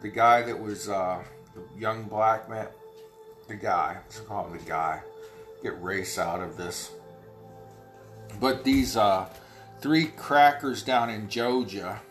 the 0.01 0.09
guy 0.09 0.41
that 0.41 0.59
was 0.59 0.89
uh, 0.89 1.23
the 1.55 1.79
young 1.79 2.03
black 2.03 2.49
man, 2.49 2.67
the 3.47 3.55
guy. 3.55 3.97
Let's 4.03 4.19
call 4.21 4.47
him 4.47 4.57
the 4.57 4.63
guy. 4.65 5.01
Get 5.61 5.81
race 5.81 6.17
out 6.17 6.41
of 6.41 6.57
this. 6.57 6.91
But 8.39 8.63
these 8.63 8.97
uh, 8.97 9.27
three 9.79 10.07
crackers 10.07 10.83
down 10.83 11.09
in 11.09 11.29
Georgia, 11.29 12.01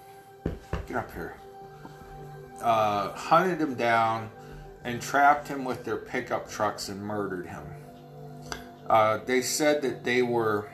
get 0.86 0.96
up 0.96 1.12
here, 1.12 1.36
uh, 2.62 3.12
hunted 3.12 3.60
him 3.60 3.74
down 3.74 4.30
and 4.84 5.00
trapped 5.00 5.48
him 5.48 5.64
with 5.64 5.84
their 5.84 5.96
pickup 5.96 6.50
trucks 6.50 6.88
and 6.88 7.00
murdered 7.00 7.46
him. 7.46 7.62
Uh, 8.88 9.18
they 9.24 9.40
said 9.40 9.82
that 9.82 10.04
they 10.04 10.22
were 10.22 10.68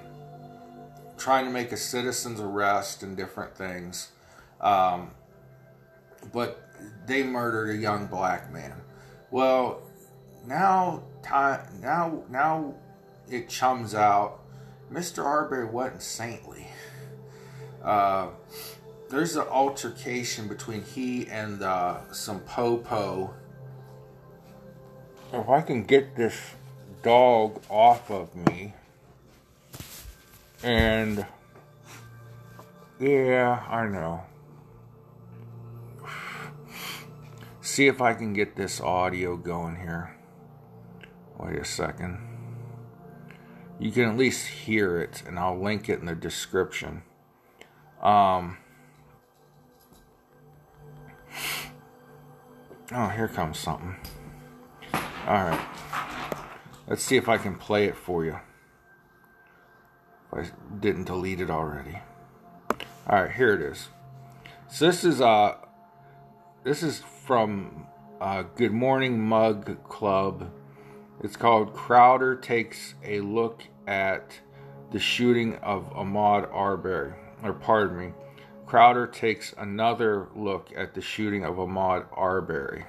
trying 1.19 1.45
to 1.45 1.51
make 1.51 1.73
a 1.73 1.77
citizen's 1.77 2.41
arrest 2.41 3.03
and 3.03 3.17
different 3.17 3.55
things. 3.55 4.13
Um, 4.61 5.11
but 6.33 6.63
they 7.07 7.23
murdered 7.23 7.71
a 7.71 7.77
young 7.77 8.07
black 8.07 8.53
man. 8.53 8.81
Well, 9.31 9.83
now 10.47 11.03
time 11.23 11.61
now 11.81 12.23
now 12.29 12.75
it 13.31 13.49
chums 13.49 13.95
out. 13.95 14.41
Mr. 14.93 15.25
Arbery 15.25 15.67
wasn't 15.67 16.03
saintly. 16.03 16.67
Uh, 17.83 18.29
there's 19.11 19.37
an 19.37 19.47
altercation 19.49 20.49
between 20.49 20.83
he 20.83 21.27
and 21.29 21.63
uh, 21.63 22.11
some 22.13 22.41
popo. 22.41 23.35
If 25.31 25.49
I 25.49 25.61
can 25.61 25.85
get 25.85 26.17
this 26.17 26.35
dog 27.03 27.61
off 27.69 28.11
of 28.11 28.35
me, 28.35 28.73
and 30.63 31.27
yeah, 32.99 33.63
I 33.69 33.87
know. 33.87 34.23
See 37.61 37.87
if 37.87 38.01
I 38.01 38.15
can 38.15 38.33
get 38.33 38.57
this 38.57 38.81
audio 38.81 39.37
going 39.37 39.77
here. 39.77 40.17
Wait 41.39 41.59
a 41.59 41.65
second. 41.65 42.19
You 43.79 43.93
can 43.93 44.05
at 44.05 44.17
least 44.17 44.47
hear 44.47 44.99
it, 44.99 45.23
and 45.27 45.39
I'll 45.39 45.61
link 45.61 45.89
it 45.89 46.01
in 46.01 46.07
the 46.07 46.15
description. 46.15 47.03
Um, 48.03 48.59
oh, 52.93 53.09
here 53.09 53.29
comes 53.29 53.59
something. 53.59 53.97
Alright. 55.29 55.61
Let's 56.87 57.05
see 57.05 57.19
if 57.19 57.29
I 57.29 57.37
can 57.37 57.57
play 57.57 57.85
it 57.85 57.97
for 57.97 58.25
you. 58.25 58.39
If 60.33 60.39
I 60.39 60.51
didn't 60.81 61.05
delete 61.05 61.43
it 61.43 61.51
already. 61.51 61.99
Alright, 63.07 63.33
here 63.33 63.53
it 63.53 63.61
is. 63.61 63.89
So 64.71 64.87
this 64.87 65.05
is 65.05 65.21
uh 65.21 65.57
this 66.65 66.83
is 66.83 67.03
from 67.27 67.87
uh, 68.23 68.45
Good 68.57 68.73
Morning 68.73 69.21
Mug 69.21 69.87
Club. 69.87 70.51
It's 71.23 71.37
called 71.37 71.75
Crowder 71.75 72.35
Takes 72.35 72.95
a 73.05 73.21
Look 73.21 73.65
at 73.87 74.41
the 74.93 74.99
Shooting 74.99 75.57
of 75.57 75.93
Ahmaud 75.93 76.51
Arbery. 76.51 77.13
Or 77.43 77.53
pardon 77.53 77.99
me. 77.99 78.13
Crowder 78.67 79.07
takes 79.07 79.55
another 79.59 80.29
look 80.35 80.71
at 80.75 80.95
the 80.95 81.03
shooting 81.03 81.45
of 81.45 81.57
Ahmaud 81.57 82.07
Arbery. 82.13 82.87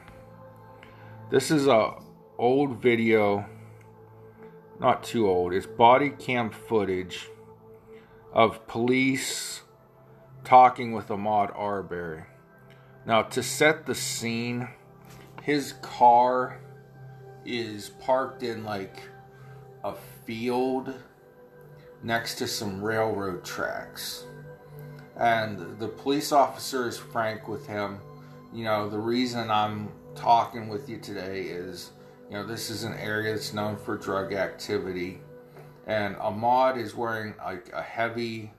This 1.29 1.51
is 1.51 1.67
a 1.67 1.95
old 2.39 2.81
video, 2.81 3.45
not 4.79 5.03
too 5.03 5.29
old. 5.29 5.53
It's 5.53 5.65
body 5.65 6.09
cam 6.09 6.49
footage 6.49 7.27
of 8.31 8.65
police 8.65 9.61
talking 10.45 10.93
with 10.93 11.09
Ahmaud 11.09 11.53
Arbery. 11.53 12.23
Now, 13.05 13.23
to 13.23 13.43
set 13.43 13.85
the 13.85 13.93
scene, 13.93 14.69
his 15.43 15.73
car 15.81 16.61
is 17.45 17.89
parked 17.99 18.41
in 18.41 18.63
like 18.63 19.01
a 19.83 19.93
field 20.25 20.93
next 22.03 22.35
to 22.35 22.47
some 22.47 22.81
railroad 22.81 23.43
tracks. 23.43 24.25
And 25.17 25.77
the 25.77 25.89
police 25.89 26.31
officer 26.31 26.87
is 26.87 26.97
frank 26.97 27.49
with 27.49 27.67
him. 27.67 27.99
You 28.53 28.63
know, 28.63 28.89
the 28.89 28.97
reason 28.97 29.51
I'm 29.51 29.89
talking 30.15 30.69
with 30.69 30.87
you 30.87 30.99
today 30.99 31.41
is, 31.41 31.91
you 32.29 32.35
know, 32.35 32.45
this 32.45 32.69
is 32.69 32.83
an 32.83 32.93
area 32.93 33.33
that's 33.33 33.53
known 33.53 33.75
for 33.75 33.97
drug 33.97 34.33
activity. 34.33 35.19
And 35.87 36.15
Ahmaud 36.17 36.77
is 36.77 36.93
wearing 36.93 37.33
like 37.43 37.71
a 37.73 37.81
heavy 37.81 38.51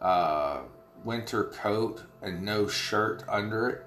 uh, 0.00 0.60
winter 1.04 1.44
coat 1.44 2.02
and 2.22 2.42
no 2.42 2.66
shirt 2.66 3.22
under 3.28 3.68
it. 3.68 3.86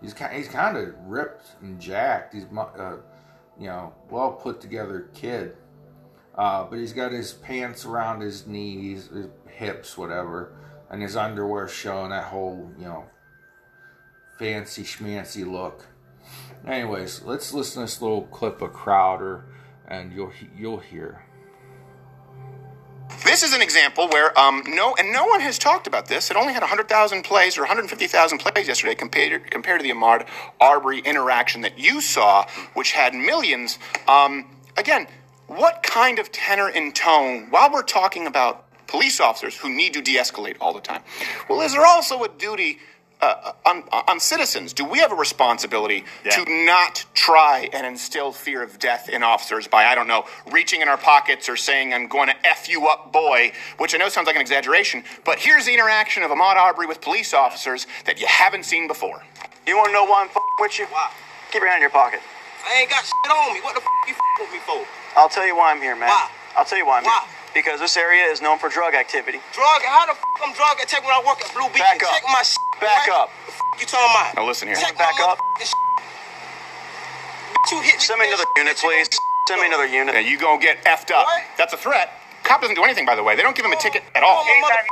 He's 0.00 0.12
kind, 0.12 0.34
he's 0.36 0.48
kind 0.48 0.76
of 0.76 0.92
ripped 1.06 1.52
and 1.60 1.80
jacked. 1.80 2.34
He's, 2.34 2.46
uh, 2.56 2.96
you 3.60 3.68
know, 3.68 3.94
well 4.10 4.32
put 4.32 4.60
together 4.60 5.08
kid. 5.14 5.56
Uh, 6.34 6.64
but 6.64 6.78
he's 6.78 6.92
got 6.92 7.12
his 7.12 7.32
pants 7.32 7.84
around 7.84 8.20
his 8.20 8.46
knees, 8.46 9.08
his 9.08 9.26
hips, 9.48 9.96
whatever, 9.96 10.54
and 10.90 11.00
his 11.00 11.14
underwear 11.14 11.68
showing 11.68 12.10
that 12.10 12.24
whole, 12.24 12.72
you 12.76 12.86
know, 12.86 13.04
fancy 14.38 14.82
schmancy 14.82 15.48
look. 15.48 15.86
Anyways, 16.66 17.22
let's 17.22 17.52
listen 17.52 17.80
to 17.80 17.86
this 17.86 18.00
little 18.00 18.22
clip 18.22 18.62
of 18.62 18.72
Crowder, 18.72 19.44
and 19.86 20.12
you'll 20.12 20.32
you'll 20.56 20.78
hear. 20.78 21.24
This 23.24 23.42
is 23.42 23.52
an 23.52 23.62
example 23.62 24.08
where 24.08 24.36
um, 24.38 24.62
no, 24.66 24.94
and 24.96 25.12
no 25.12 25.26
one 25.26 25.40
has 25.40 25.58
talked 25.58 25.86
about 25.86 26.06
this. 26.06 26.30
It 26.30 26.36
only 26.36 26.52
had 26.52 26.62
100,000 26.62 27.22
plays 27.24 27.58
or 27.58 27.62
150,000 27.62 28.38
plays 28.38 28.68
yesterday 28.68 28.94
compared 28.94 29.50
compared 29.50 29.80
to 29.80 29.82
the 29.82 29.92
Ahmaud 29.92 30.26
Arbery 30.60 31.00
interaction 31.00 31.62
that 31.62 31.78
you 31.78 32.00
saw, 32.00 32.46
which 32.74 32.92
had 32.92 33.14
millions. 33.14 33.78
Um, 34.06 34.46
again, 34.76 35.08
what 35.48 35.82
kind 35.82 36.18
of 36.18 36.30
tenor 36.30 36.68
and 36.68 36.94
tone? 36.94 37.48
While 37.50 37.72
we're 37.72 37.82
talking 37.82 38.26
about 38.26 38.66
police 38.86 39.20
officers 39.20 39.56
who 39.56 39.68
need 39.68 39.94
to 39.94 40.02
de-escalate 40.02 40.56
all 40.60 40.72
the 40.72 40.80
time, 40.80 41.02
well, 41.48 41.60
is 41.60 41.72
there 41.72 41.86
also 41.86 42.22
a 42.22 42.28
duty? 42.28 42.78
Uh, 43.22 43.52
on, 43.64 43.84
on, 44.08 44.18
citizens, 44.18 44.72
do 44.72 44.84
we 44.84 44.98
have 44.98 45.12
a 45.12 45.14
responsibility 45.14 46.04
yeah. 46.24 46.32
to 46.32 46.64
not 46.66 47.04
try 47.14 47.68
and 47.72 47.86
instill 47.86 48.32
fear 48.32 48.62
of 48.62 48.80
death 48.80 49.08
in 49.08 49.22
officers 49.22 49.68
by, 49.68 49.84
I 49.84 49.94
don't 49.94 50.08
know, 50.08 50.26
reaching 50.50 50.82
in 50.82 50.88
our 50.88 50.98
pockets 50.98 51.48
or 51.48 51.56
saying, 51.56 51.94
I'm 51.94 52.08
going 52.08 52.28
to 52.28 52.34
F 52.46 52.68
you 52.68 52.88
up, 52.88 53.12
boy, 53.12 53.52
which 53.78 53.94
I 53.94 53.98
know 53.98 54.08
sounds 54.08 54.26
like 54.26 54.34
an 54.34 54.42
exaggeration, 54.42 55.04
but 55.24 55.38
here's 55.38 55.66
the 55.66 55.72
interaction 55.72 56.24
of 56.24 56.32
Ahmaud 56.32 56.56
Arbery 56.56 56.86
with 56.86 57.00
police 57.00 57.32
officers 57.32 57.86
that 58.06 58.20
you 58.20 58.26
haven't 58.26 58.64
seen 58.64 58.88
before. 58.88 59.22
You 59.68 59.76
want 59.76 59.88
to 59.88 59.92
know 59.92 60.04
why 60.04 60.22
I'm 60.22 60.28
f- 60.28 60.36
with 60.58 60.78
you? 60.80 60.86
Why? 60.86 61.10
Keep 61.52 61.62
your 61.62 61.68
hand 61.70 61.78
in 61.78 61.82
your 61.82 61.90
pocket. 61.90 62.20
I 62.66 62.80
ain't 62.80 62.90
got 62.90 63.04
shit 63.04 63.30
on 63.30 63.54
me. 63.54 63.60
What 63.60 63.74
the 63.76 63.80
f- 63.80 63.86
you 64.08 64.14
f- 64.14 64.40
with 64.40 64.52
me 64.52 64.58
for? 64.66 64.84
I'll 65.16 65.28
tell 65.28 65.46
you 65.46 65.56
why 65.56 65.70
I'm 65.70 65.80
here, 65.80 65.94
man. 65.94 66.08
Why? 66.08 66.28
I'll 66.56 66.64
tell 66.64 66.78
you 66.78 66.86
why 66.86 66.98
I'm 66.98 67.04
why? 67.04 67.20
here 67.24 67.41
because 67.54 67.80
this 67.80 67.96
area 67.96 68.24
is 68.30 68.40
known 68.42 68.58
for 68.58 68.68
drug 68.68 68.94
activity. 68.94 69.38
Drug? 69.52 69.80
How 69.86 70.06
the 70.06 70.12
f 70.12 70.22
I'm 70.44 70.52
drug 70.54 70.80
attack 70.80 71.02
when 71.04 71.12
I 71.12 71.22
work 71.26 71.40
at 71.44 71.52
Blue 71.54 71.68
Beacon? 71.72 71.84
Back 71.84 72.02
up. 72.02 72.12
Check 72.14 72.24
my 72.28 72.42
shit. 72.42 72.58
Back 72.80 73.06
right? 73.08 73.16
up. 73.22 73.28
The 73.46 73.52
f 73.52 73.58
you 73.80 73.86
talking 73.86 74.10
about? 74.12 74.34
Now 74.36 74.46
listen 74.46 74.68
here. 74.68 74.76
Check 74.76 74.96
Back 74.98 75.14
my 75.18 75.32
up. 75.32 75.38
Shit. 75.60 75.70
You 77.72 77.80
hit 77.82 78.00
Send 78.00 78.20
me 78.20 78.28
another 78.28 78.44
unit, 78.58 78.76
please. 78.76 79.08
Send 79.48 79.60
me 79.60 79.66
another 79.68 79.86
unit. 79.86 80.14
Yeah, 80.14 80.20
you 80.20 80.38
gonna 80.38 80.60
get 80.60 80.84
effed 80.84 81.10
up. 81.14 81.24
What? 81.26 81.42
That's 81.56 81.72
a 81.72 81.76
threat. 81.80 82.12
Cop 82.44 82.60
doesn't 82.60 82.74
do 82.76 82.84
anything, 82.84 83.06
by 83.06 83.14
the 83.14 83.22
way. 83.22 83.36
They 83.36 83.42
don't 83.42 83.56
give 83.56 83.64
him 83.64 83.72
a 83.72 83.80
ticket 83.80 84.02
at 84.14 84.22
all. 84.22 84.44
My 84.44 84.82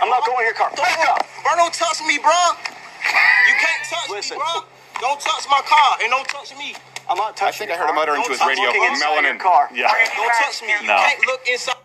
I'm 0.00 0.08
not 0.08 0.24
going 0.24 0.40
in 0.40 0.46
your 0.46 0.54
car. 0.54 0.70
Don't, 0.74 0.86
Back 0.86 1.08
up. 1.08 1.26
Bro, 1.42 1.56
don't 1.56 1.74
touch 1.74 2.00
me, 2.06 2.18
bro. 2.18 2.32
You 2.32 3.54
can't 3.58 3.82
touch 3.90 4.08
Listen. 4.10 4.38
me, 4.38 4.44
bro. 4.44 4.64
Don't 5.00 5.20
touch 5.20 5.44
my 5.50 5.60
car 5.66 5.98
and 6.00 6.10
don't 6.10 6.28
touch 6.28 6.56
me. 6.56 6.76
I'm 7.10 7.18
not 7.18 7.36
touching. 7.36 7.66
I 7.66 7.66
touching 7.66 7.66
think 7.66 7.70
I 7.70 7.74
your 7.74 7.82
heard 7.82 7.90
him 7.90 7.96
car. 7.98 8.02
utter 8.06 8.16
into 8.16 8.30
his 8.30 8.40
I'm 8.40 8.48
radio 8.48 8.64
looking 8.70 8.84
inside 8.84 9.18
melanin. 9.18 9.34
your 9.34 9.42
car. 9.42 9.68
Yeah. 9.74 9.90
Don't 10.14 10.34
touch 10.38 10.62
me. 10.62 10.70
You 10.80 10.86
No. 10.86 10.96
can't 11.02 11.20
look 11.26 11.42
inside. 11.50 11.81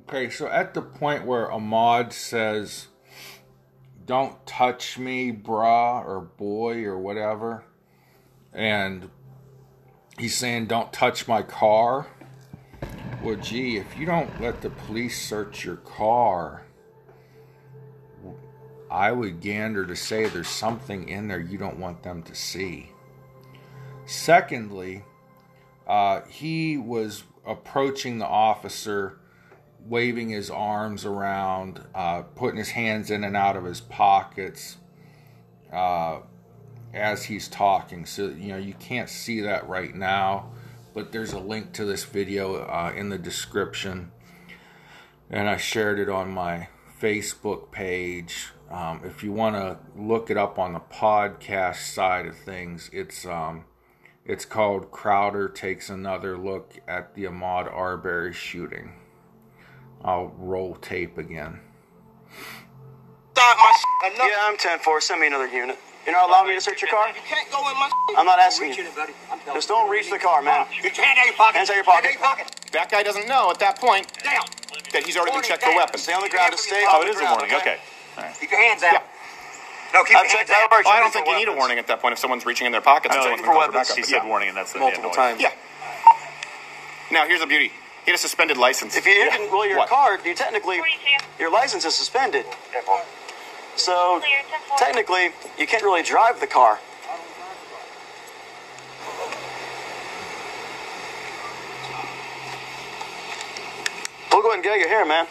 Okay, 0.00 0.30
so 0.30 0.46
at 0.48 0.74
the 0.74 0.82
point 0.82 1.24
where 1.24 1.48
Ahmaud 1.48 2.12
says, 2.12 2.88
"Don't 4.06 4.46
touch 4.46 4.98
me, 4.98 5.32
brah 5.32 6.04
or 6.04 6.20
boy 6.20 6.84
or 6.84 6.98
whatever," 6.98 7.64
and 8.52 9.10
he's 10.18 10.36
saying, 10.36 10.66
"Don't 10.66 10.92
touch 10.92 11.26
my 11.26 11.42
car." 11.42 12.06
Well, 13.22 13.36
gee, 13.36 13.76
if 13.78 13.98
you 13.98 14.06
don't 14.06 14.40
let 14.40 14.60
the 14.60 14.70
police 14.70 15.20
search 15.20 15.64
your 15.64 15.76
car, 15.76 16.62
I 18.90 19.10
would 19.12 19.40
gander 19.40 19.84
to 19.84 19.96
say 19.96 20.28
there's 20.28 20.48
something 20.48 21.08
in 21.08 21.28
there 21.28 21.40
you 21.40 21.58
don't 21.58 21.78
want 21.78 22.02
them 22.02 22.22
to 22.22 22.34
see. 22.34 22.92
Secondly, 24.06 25.04
uh, 25.86 26.22
he 26.28 26.78
was 26.78 27.24
approaching 27.44 28.18
the 28.18 28.26
officer, 28.26 29.17
waving 29.88 30.28
his 30.28 30.50
arms 30.50 31.04
around, 31.04 31.80
uh, 31.94 32.22
putting 32.34 32.58
his 32.58 32.70
hands 32.70 33.10
in 33.10 33.24
and 33.24 33.36
out 33.36 33.56
of 33.56 33.64
his 33.64 33.80
pockets 33.80 34.76
uh, 35.72 36.18
as 36.92 37.24
he's 37.24 37.48
talking. 37.48 38.04
So, 38.06 38.28
you 38.28 38.48
know, 38.48 38.58
you 38.58 38.74
can't 38.74 39.08
see 39.08 39.40
that 39.40 39.66
right 39.68 39.94
now, 39.94 40.50
but 40.94 41.12
there's 41.12 41.32
a 41.32 41.38
link 41.38 41.72
to 41.72 41.84
this 41.84 42.04
video 42.04 42.56
uh, 42.56 42.92
in 42.94 43.08
the 43.08 43.18
description. 43.18 44.12
And 45.30 45.48
I 45.48 45.56
shared 45.56 45.98
it 45.98 46.08
on 46.08 46.30
my 46.30 46.68
Facebook 47.00 47.70
page 47.70 48.52
Um, 48.70 49.00
if 49.04 49.24
you 49.24 49.32
want 49.32 49.56
to 49.56 49.78
look 49.96 50.30
it 50.30 50.36
up 50.36 50.58
on 50.58 50.74
the 50.74 50.80
podcast 50.80 51.94
side 51.94 52.26
of 52.26 52.36
things, 52.36 52.90
it's 52.92 53.24
um, 53.24 53.64
it's 54.26 54.44
called 54.44 54.90
Crowder 54.90 55.48
takes 55.48 55.88
another 55.88 56.36
look 56.36 56.74
at 56.86 57.14
the 57.14 57.24
Ahmaud 57.24 57.72
Arbery 57.72 58.34
shooting. 58.34 58.92
I'll 60.04 60.32
roll 60.38 60.76
tape 60.76 61.18
again. 61.18 61.60
Start 63.34 63.56
my 63.58 63.72
shit. 63.72 64.14
Enough. 64.14 64.26
Yeah, 64.28 64.46
I'm 64.48 64.56
10 64.56 64.78
4. 64.80 65.00
Send 65.00 65.20
me 65.20 65.26
another 65.28 65.46
unit. 65.48 65.78
You're 66.06 66.14
not 66.16 66.28
allowing 66.28 66.48
me 66.48 66.54
to 66.54 66.60
search 66.60 66.80
your 66.80 66.90
car? 66.90 67.08
You 67.08 67.14
can't 67.26 67.50
go 67.52 67.58
in 67.68 67.74
my 67.76 67.86
shit. 68.08 68.18
I'm 68.18 68.24
not 68.26 68.38
asking 68.38 68.68
Reach 68.68 68.78
you. 68.78 68.84
in 68.84 68.90
it, 68.90 68.96
buddy. 68.96 69.12
I'm 69.30 69.38
telling 69.40 69.58
Just 69.58 69.68
don't 69.68 69.90
reach 69.90 70.08
the 70.10 70.18
car, 70.18 70.40
man. 70.42 70.66
you. 70.74 70.82
can't 70.90 70.96
hand 70.96 71.18
out 71.20 71.26
your 71.26 71.34
pocket. 71.36 71.56
Hands 71.58 71.70
out 71.70 71.76
your 71.76 71.84
pocket. 71.84 72.04
Hand 72.10 72.16
out 72.24 72.38
your 72.38 72.46
pocket. 72.48 72.72
That 72.72 72.90
guy 72.90 73.02
doesn't 73.02 73.28
know 73.28 73.50
at 73.50 73.58
that 73.60 73.78
point 73.78 74.08
Down. 74.24 74.44
that 74.92 75.04
he's 75.04 75.16
already 75.16 75.32
been 75.36 75.42
checked 75.44 75.62
for 75.64 75.74
weapons. 75.76 76.02
Stay 76.02 76.14
on 76.14 76.22
the 76.22 76.28
ground. 76.30 76.52
Just 76.52 76.64
stay 76.64 76.80
Oh, 76.88 76.96
off 76.98 77.04
Oh, 77.04 77.06
it 77.06 77.14
a 77.14 77.24
warning. 77.28 77.54
Okay. 77.56 77.76
All 78.16 78.24
right. 78.24 78.34
Keep 78.40 78.50
your 78.50 78.60
hands 78.60 78.82
out. 78.82 79.02
No, 79.92 80.04
keep 80.04 80.16
I've 80.16 80.24
your 80.24 80.32
hands 80.32 80.32
checked. 80.32 80.50
I've 80.50 80.64
out. 80.64 80.72
already 80.72 80.86
Well, 80.88 80.96
I 80.96 81.00
don't 81.00 81.12
think 81.12 81.26
you 81.28 81.36
need 81.36 81.48
a 81.48 81.56
warning 81.56 81.78
at 81.78 81.86
that 81.88 82.00
point 82.00 82.12
if 82.12 82.18
someone's 82.18 82.46
reaching 82.46 82.66
in 82.66 82.72
their 82.72 82.80
pockets 82.84 83.14
I 83.14 83.18
and 83.20 83.24
know, 83.30 83.36
for 83.38 83.44
calls 83.44 83.64
for 83.66 83.72
weapons, 83.72 83.88
backup. 83.88 83.96
He 83.96 84.02
said 84.04 84.22
yeah. 84.24 84.28
warning, 84.28 84.48
and 84.48 84.56
that's 84.56 84.72
the 84.72 84.78
Multiple 84.80 85.10
times. 85.10 85.40
Yeah. 85.40 85.52
Now 87.12 87.26
here's 87.26 87.40
the 87.40 87.46
beauty. 87.46 87.72
He 88.08 88.12
had 88.12 88.16
a 88.16 88.22
suspended 88.22 88.56
license. 88.56 88.96
If 88.96 89.04
you 89.04 89.12
didn't 89.12 89.52
roll 89.52 89.66
your 89.66 89.76
What? 89.76 89.90
card, 89.90 90.20
you 90.24 90.34
technically 90.34 90.80
your 91.38 91.52
license 91.52 91.84
is 91.84 91.94
suspended. 91.94 92.46
So 93.76 94.22
technically, 94.78 95.32
you 95.58 95.66
can't 95.66 95.82
really 95.82 96.02
drive 96.02 96.40
the 96.40 96.46
car. 96.46 96.78
We'll 104.32 104.40
go 104.40 104.48
ahead 104.48 104.54
and 104.54 104.64
get 104.64 104.78
your 104.78 104.88
hair, 104.88 105.04
man. 105.04 105.26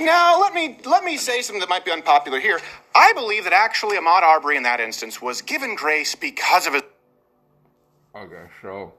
Now, 0.00 0.40
let 0.40 0.54
me 0.54 0.78
let 0.86 1.04
me 1.04 1.18
say 1.18 1.42
something 1.42 1.60
that 1.60 1.68
might 1.68 1.84
be 1.84 1.92
unpopular 1.92 2.40
here. 2.40 2.62
I 2.94 3.12
believe 3.12 3.44
that 3.44 3.52
actually 3.52 3.98
Ahmaud 3.98 4.22
Arbery 4.22 4.56
in 4.56 4.62
that 4.62 4.80
instance 4.80 5.20
was 5.20 5.42
given 5.42 5.74
grace 5.74 6.14
because 6.14 6.66
of 6.66 6.72
his 6.72 6.82
Okay, 8.16 8.46
so 8.62 8.94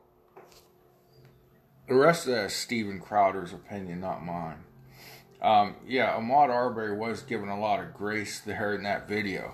the 1.87 1.95
rest 1.95 2.25
of 2.25 2.33
that 2.33 2.45
is 2.45 2.53
Steven 2.53 2.99
Crowder's 2.99 3.53
opinion, 3.53 3.99
not 3.99 4.23
mine. 4.23 4.63
Um, 5.41 5.75
yeah, 5.87 6.17
Ahmaud 6.17 6.49
Arbery 6.49 6.95
was 6.97 7.21
given 7.21 7.49
a 7.49 7.59
lot 7.59 7.79
of 7.79 7.93
grace 7.93 8.39
there 8.39 8.73
in 8.73 8.83
that 8.83 9.07
video. 9.07 9.53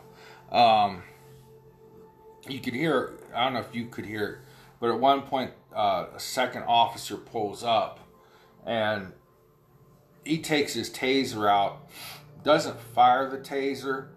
Um, 0.52 1.04
you 2.48 2.60
could 2.60 2.74
hear, 2.74 3.14
I 3.36 3.46
don't 3.46 3.54
know 3.54 3.60
if 3.60 3.76
you 3.76 3.88
could 3.88 4.06
hear 4.06 4.26
it, 4.28 4.38
but 4.80 4.90
at 4.90 5.00
one 5.00 5.24
point, 5.24 5.52
uh, 5.76 6.08
a 6.16 6.20
second 6.20 6.64
officer 6.64 7.18
pulls 7.18 7.64
up 7.64 8.00
and 8.66 9.14
he 10.24 10.38
takes 10.40 10.74
his 10.74 10.90
taser 10.90 11.50
out, 11.50 11.90
doesn't 12.44 12.80
fire 12.80 13.30
the 13.30 13.38
taser, 13.38 14.08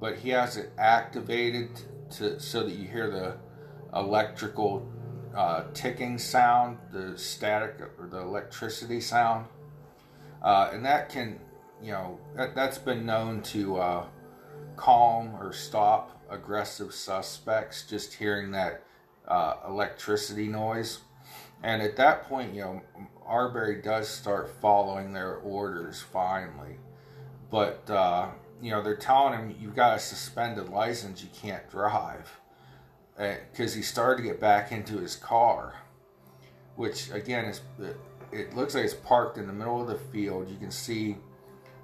but 0.00 0.18
he 0.18 0.30
has 0.30 0.56
it 0.56 0.72
activated 0.76 1.70
to 2.10 2.38
so 2.40 2.64
that 2.64 2.74
you 2.74 2.86
hear 2.86 3.10
the 3.10 3.36
electrical 3.94 4.90
uh, 5.34 5.64
ticking 5.74 6.18
sound, 6.18 6.78
the 6.92 7.18
static 7.18 7.80
or 7.98 8.06
the 8.06 8.20
electricity 8.20 9.00
sound, 9.00 9.46
uh, 10.42 10.70
and 10.72 10.84
that 10.84 11.08
can, 11.08 11.40
you 11.82 11.92
know, 11.92 12.18
that, 12.36 12.54
that's 12.54 12.78
been 12.78 13.04
known 13.04 13.42
to 13.42 13.76
uh, 13.76 14.06
calm 14.76 15.34
or 15.36 15.52
stop 15.52 16.22
aggressive 16.30 16.94
suspects. 16.94 17.84
Just 17.88 18.14
hearing 18.14 18.52
that 18.52 18.84
uh, 19.26 19.56
electricity 19.66 20.46
noise, 20.46 21.00
and 21.62 21.82
at 21.82 21.96
that 21.96 22.24
point, 22.28 22.54
you 22.54 22.60
know, 22.60 22.82
Arbery 23.26 23.80
does 23.80 24.08
start 24.08 24.50
following 24.60 25.12
their 25.12 25.36
orders 25.36 26.00
finally, 26.00 26.76
but 27.50 27.88
uh, 27.90 28.28
you 28.62 28.70
know 28.70 28.82
they're 28.82 28.96
telling 28.96 29.32
him 29.32 29.56
you've 29.58 29.74
got 29.74 29.96
a 29.96 29.98
suspended 29.98 30.68
license, 30.68 31.22
you 31.22 31.30
can't 31.34 31.68
drive 31.70 32.40
because 33.16 33.74
he 33.74 33.82
started 33.82 34.22
to 34.22 34.28
get 34.28 34.40
back 34.40 34.72
into 34.72 34.98
his 34.98 35.16
car, 35.16 35.74
which 36.76 37.10
again 37.10 37.44
is 37.44 37.60
it 38.32 38.54
looks 38.54 38.74
like 38.74 38.84
it's 38.84 38.94
parked 38.94 39.38
in 39.38 39.46
the 39.46 39.52
middle 39.52 39.80
of 39.80 39.86
the 39.86 39.98
field. 40.12 40.50
You 40.50 40.56
can 40.56 40.70
see 40.70 41.16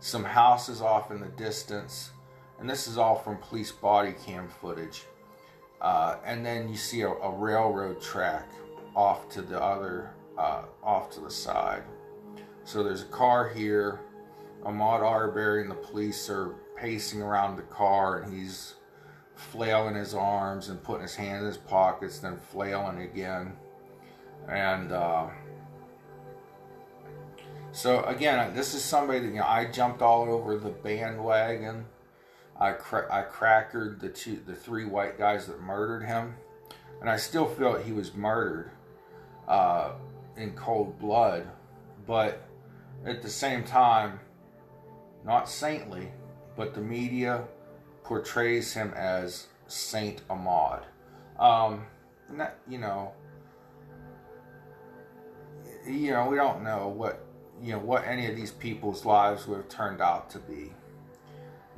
some 0.01 0.25
houses 0.25 0.81
off 0.81 1.11
in 1.11 1.21
the 1.21 1.29
distance, 1.29 2.11
and 2.59 2.69
this 2.69 2.89
is 2.89 2.99
all 2.99 3.17
from 3.17 3.37
police 3.37 3.71
body 3.71 4.15
cam 4.25 4.49
footage. 4.49 5.05
Uh, 5.81 6.17
and 6.25 6.45
then 6.45 6.69
you 6.69 6.77
see 6.77 7.03
a, 7.03 7.09
a 7.09 7.31
railroad 7.31 8.03
track 8.03 8.51
off 8.95 9.29
to 9.31 9.41
the 9.41 9.61
other, 9.61 10.11
uh, 10.37 10.65
off 10.83 11.11
to 11.11 11.21
the 11.21 11.31
side. 11.31 11.83
So 12.65 12.83
there's 12.83 13.03
a 13.03 13.07
car 13.07 13.49
here. 13.49 14.01
Ahmaud 14.65 15.01
Arbery 15.01 15.63
and 15.63 15.71
the 15.71 15.77
police 15.77 16.29
are 16.29 16.55
pacing 16.77 17.23
around 17.23 17.57
the 17.57 17.63
car, 17.63 18.19
and 18.19 18.33
he's 18.33 18.75
flailing 19.41 19.95
his 19.95 20.15
arms 20.15 20.69
and 20.69 20.83
putting 20.83 21.03
his 21.03 21.15
hand 21.15 21.41
in 21.41 21.47
his 21.47 21.57
pockets, 21.57 22.19
then 22.19 22.37
flailing 22.37 23.03
again. 23.03 23.53
And 24.49 24.93
uh, 24.93 25.29
so 27.73 28.05
again, 28.05 28.55
this 28.55 28.75
is 28.75 28.83
somebody 28.83 29.21
that 29.21 29.27
you 29.27 29.35
know 29.35 29.47
I 29.47 29.67
jumped 29.67 30.03
all 30.03 30.31
over 30.31 30.57
the 30.57 30.71
bandwagon. 30.71 31.87
I 32.59 32.73
cra- 32.73 33.13
I 33.13 33.23
crackered 33.23 34.01
the 34.01 34.11
two, 34.11 34.41
the 34.47 34.55
three 34.55 34.85
white 34.85 35.19
guys 35.19 35.47
that 35.47 35.61
murdered 35.63 36.05
him, 36.05 36.35
and 37.01 37.09
I 37.09 37.17
still 37.17 37.47
feel 37.47 37.77
he 37.77 37.93
was 37.93 38.15
murdered 38.15 38.71
uh, 39.49 39.93
in 40.37 40.53
cold 40.53 40.99
blood. 40.99 41.47
But 42.07 42.43
at 43.05 43.23
the 43.23 43.31
same 43.31 43.65
time, 43.65 44.21
not 45.25 45.49
saintly, 45.49 46.11
but 46.57 46.75
the 46.75 46.81
media 46.81 47.45
portrays 48.11 48.73
him 48.73 48.93
as 48.97 49.47
Saint 49.69 50.27
Ahmaud. 50.27 50.83
Um, 51.39 51.87
that, 52.31 52.59
you 52.69 52.79
know, 52.79 53.13
you 55.87 56.11
know, 56.11 56.27
we 56.27 56.35
don't 56.35 56.65
know 56.65 56.89
what 56.89 57.25
you 57.63 57.71
know 57.71 57.79
what 57.79 58.05
any 58.05 58.27
of 58.27 58.35
these 58.35 58.51
people's 58.51 59.05
lives 59.05 59.47
would 59.47 59.59
have 59.59 59.69
turned 59.69 60.01
out 60.01 60.29
to 60.31 60.41
be. 60.41 60.73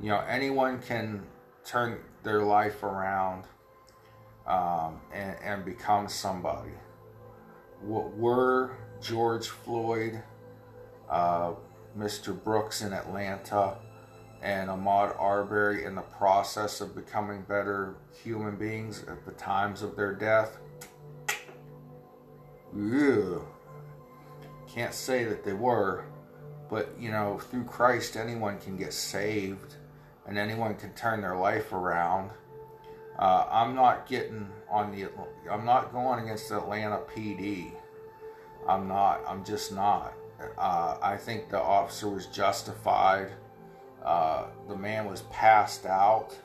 You 0.01 0.09
know, 0.09 0.21
anyone 0.27 0.81
can 0.81 1.21
turn 1.63 1.99
their 2.23 2.41
life 2.41 2.81
around 2.81 3.43
um, 4.47 5.01
and, 5.13 5.37
and 5.43 5.63
become 5.63 6.09
somebody. 6.09 6.73
What 7.79 8.17
were 8.17 8.71
George 8.99 9.49
Floyd, 9.49 10.23
uh, 11.07 11.51
Mr. 11.95 12.43
Brooks 12.43 12.81
in 12.81 12.91
Atlanta, 12.91 13.77
and 14.43 14.69
Ahmaud 14.69 15.17
Arbery 15.17 15.85
in 15.85 15.95
the 15.95 16.01
process 16.01 16.81
of 16.81 16.93
becoming 16.93 17.43
better 17.43 17.95
human 18.23 18.57
beings 18.57 19.05
at 19.07 19.25
the 19.25 19.31
times 19.31 19.81
of 19.81 19.95
their 19.95 20.13
death? 20.13 20.57
Ew. 22.75 23.47
Can't 24.67 24.93
say 24.93 25.23
that 25.23 25.45
they 25.45 25.53
were, 25.53 26.03
but 26.69 26.93
you 26.99 27.09
know, 27.09 27.39
through 27.39 27.63
Christ, 27.63 28.17
anyone 28.17 28.59
can 28.59 28.75
get 28.75 28.91
saved 28.91 29.75
and 30.27 30.37
anyone 30.37 30.75
can 30.75 30.93
turn 30.93 31.21
their 31.21 31.37
life 31.37 31.71
around. 31.71 32.31
Uh, 33.17 33.47
I'm 33.49 33.75
not 33.75 34.07
getting 34.07 34.49
on 34.69 34.91
the. 34.91 35.09
I'm 35.49 35.63
not 35.63 35.93
going 35.93 36.25
against 36.25 36.49
the 36.49 36.57
Atlanta 36.57 36.97
PD. 37.15 37.71
I'm 38.67 38.89
not. 38.89 39.21
I'm 39.25 39.45
just 39.45 39.71
not. 39.71 40.13
Uh, 40.57 40.97
I 41.01 41.15
think 41.15 41.49
the 41.49 41.61
officer 41.61 42.09
was 42.09 42.25
justified. 42.25 43.31
Uh, 44.03 44.45
the 44.67 44.75
man 44.75 45.05
was 45.05 45.21
passed 45.23 45.85
out 45.85 46.35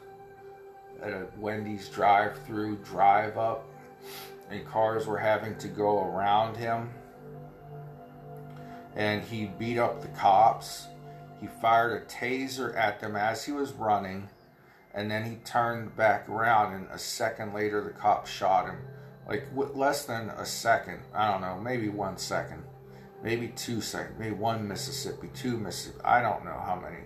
at 1.02 1.12
a 1.12 1.26
Wendy's 1.38 1.88
drive-through 1.88 2.76
drive-up, 2.84 3.68
and 4.50 4.64
cars 4.66 5.06
were 5.06 5.18
having 5.18 5.56
to 5.58 5.68
go 5.68 6.04
around 6.04 6.56
him. 6.56 6.90
And 8.96 9.22
he 9.22 9.46
beat 9.58 9.78
up 9.78 10.00
the 10.00 10.08
cops. 10.08 10.86
He 11.40 11.46
fired 11.60 12.02
a 12.02 12.04
taser 12.06 12.76
at 12.76 13.00
them 13.00 13.16
as 13.16 13.44
he 13.44 13.52
was 13.52 13.72
running, 13.72 14.28
and 14.94 15.10
then 15.10 15.24
he 15.24 15.36
turned 15.44 15.96
back 15.96 16.28
around, 16.28 16.74
and 16.74 16.88
a 16.90 16.98
second 16.98 17.54
later, 17.54 17.82
the 17.82 17.90
cop 17.90 18.26
shot 18.26 18.66
him. 18.66 18.78
Like 19.28 19.46
less 19.54 20.04
than 20.06 20.30
a 20.30 20.46
second, 20.46 21.00
I 21.14 21.30
don't 21.30 21.42
know, 21.42 21.60
maybe 21.60 21.90
one 21.90 22.16
second, 22.16 22.62
maybe 23.22 23.48
two 23.48 23.82
seconds, 23.82 24.18
maybe 24.18 24.34
one 24.34 24.66
Mississippi, 24.66 25.28
two 25.34 25.58
Mississippi. 25.58 26.00
I 26.02 26.22
don't 26.22 26.44
know 26.44 26.60
how 26.64 26.80
many 26.82 27.04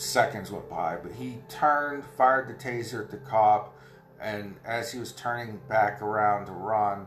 seconds 0.00 0.50
went 0.50 0.68
by, 0.68 0.96
but 0.96 1.12
he 1.12 1.38
turned, 1.48 2.04
fired 2.16 2.48
the 2.48 2.54
taser 2.54 3.04
at 3.04 3.10
the 3.10 3.16
cop, 3.16 3.76
and 4.20 4.56
as 4.64 4.92
he 4.92 4.98
was 4.98 5.12
turning 5.12 5.60
back 5.68 6.02
around 6.02 6.46
to 6.46 6.52
run, 6.52 7.06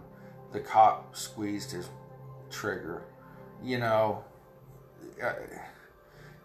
the 0.52 0.60
cop 0.60 1.16
squeezed 1.16 1.72
his 1.72 1.90
trigger. 2.50 3.04
You 3.64 3.80
know, 3.80 4.24
uh, 5.24 5.34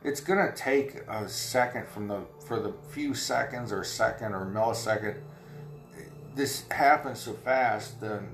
it's 0.04 0.20
gonna 0.20 0.54
take 0.54 0.96
a 1.08 1.28
second 1.28 1.88
from 1.88 2.08
the 2.08 2.22
for 2.46 2.60
the 2.60 2.72
few 2.90 3.14
seconds 3.14 3.72
or 3.72 3.82
second 3.84 4.34
or 4.34 4.46
millisecond. 4.46 5.20
This 6.34 6.68
happens 6.70 7.20
so 7.20 7.32
fast, 7.32 8.00
then 8.00 8.28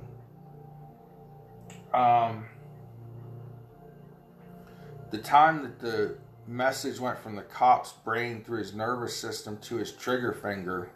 um, 1.94 2.46
the 5.10 5.18
time 5.18 5.62
that 5.62 5.78
the 5.78 6.16
message 6.52 7.00
went 7.00 7.18
from 7.18 7.34
the 7.34 7.42
cop's 7.42 7.92
brain 7.92 8.44
through 8.44 8.58
his 8.58 8.74
nervous 8.74 9.16
system 9.16 9.56
to 9.56 9.76
his 9.76 9.90
trigger 9.92 10.32
finger 10.32 10.90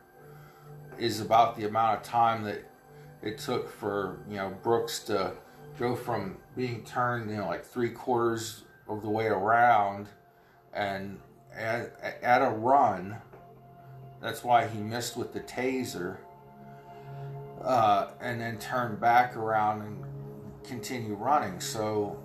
is 0.98 1.20
about 1.20 1.57
the 1.57 1.64
amount 1.66 1.96
of 1.96 2.02
time 2.02 2.44
that 2.44 2.62
it 3.22 3.38
took 3.38 3.70
for 3.70 4.18
you 4.28 4.36
know 4.36 4.54
Brooks 4.62 5.00
to 5.04 5.32
go 5.78 5.96
from 5.96 6.36
being 6.57 6.84
turned 6.84 7.30
you 7.30 7.38
know 7.38 7.46
like 7.46 7.64
three 7.64 7.90
quarters 7.90 8.64
of 8.88 9.02
the 9.02 9.09
way 9.09 9.26
around 9.26 10.09
and 10.72 11.18
at, 11.54 12.20
at 12.22 12.42
a 12.42 12.50
run. 12.50 13.16
That's 14.20 14.44
why 14.44 14.66
he 14.66 14.78
missed 14.78 15.16
with 15.16 15.32
the 15.32 15.40
taser 15.40 16.18
uh, 17.62 18.09
and 18.20 18.40
then 18.40 18.59
turn 18.59 18.96
back 18.96 19.36
around 19.36 19.82
and 19.82 20.04
continue 20.64 21.14
running. 21.14 21.61
So 21.61 22.18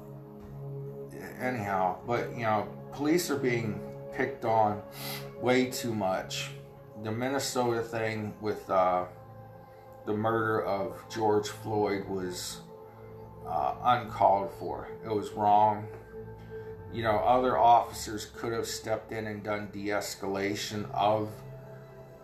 anyhow 1.40 1.98
but 2.06 2.32
you 2.36 2.44
know 2.44 2.68
police 2.92 3.30
are 3.30 3.38
being 3.38 3.80
picked 4.14 4.46
on 4.46 4.82
way 5.40 5.70
too 5.70 5.94
much. 5.94 6.52
The 7.04 7.12
minnesota 7.12 7.82
thing 7.82 8.34
with 8.42 8.70
uh, 8.70 9.06
the 10.06 10.14
murder 10.14 10.64
of 10.64 11.04
george 11.10 11.48
floyd 11.48 12.08
was 12.08 12.62
uh, 13.48 13.76
uncalled 13.84 14.52
for. 14.60 14.88
It 15.04 15.10
was 15.10 15.32
wrong. 15.32 15.88
You 16.94 17.04
know 17.04 17.18
other 17.18 17.58
officers 17.58 18.26
could 18.26 18.54
have 18.54 18.68
stepped 18.68 19.12
in 19.12 19.28
and 19.28 19.44
done 19.44 19.70
de-escalation 19.72 20.90
of 20.94 21.30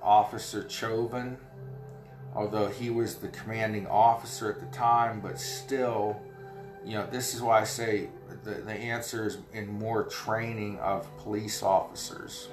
officer 0.02 0.70
chauvin 0.70 1.38
although 2.38 2.68
he 2.68 2.92
was 2.92 3.16
the 3.16 3.30
commanding 3.30 3.88
officer 3.88 4.52
at 4.52 4.60
the 4.60 4.68
time, 4.68 5.20
but 5.20 5.40
still, 5.40 6.22
you 6.86 6.94
know, 6.94 7.08
this 7.08 7.34
is 7.34 7.42
why 7.42 7.62
I 7.62 7.64
say 7.64 8.10
the, 8.48 8.62
the 8.62 8.74
answer 8.74 9.28
is 9.28 9.40
in 9.54 9.68
more 9.68 10.04
training 10.04 10.80
of 10.80 11.06
police 11.18 11.62
officers. 11.62 12.48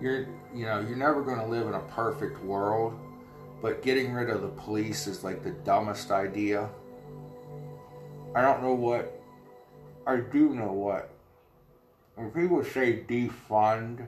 You're, 0.00 0.26
you 0.54 0.66
know, 0.66 0.80
you're 0.80 0.96
never 0.96 1.22
going 1.22 1.38
to 1.38 1.46
live 1.46 1.68
in 1.68 1.74
a 1.74 1.80
perfect 1.80 2.42
world, 2.42 2.98
but 3.62 3.82
getting 3.82 4.12
rid 4.12 4.30
of 4.30 4.42
the 4.42 4.48
police 4.48 5.06
is 5.06 5.22
like 5.22 5.44
the 5.44 5.50
dumbest 5.50 6.10
idea. 6.10 6.68
I 8.34 8.42
don't 8.42 8.62
know 8.62 8.74
what, 8.74 9.22
I 10.06 10.16
do 10.16 10.54
know 10.54 10.72
what. 10.72 11.10
When 12.16 12.30
people 12.30 12.64
say 12.64 13.04
defund, 13.08 14.06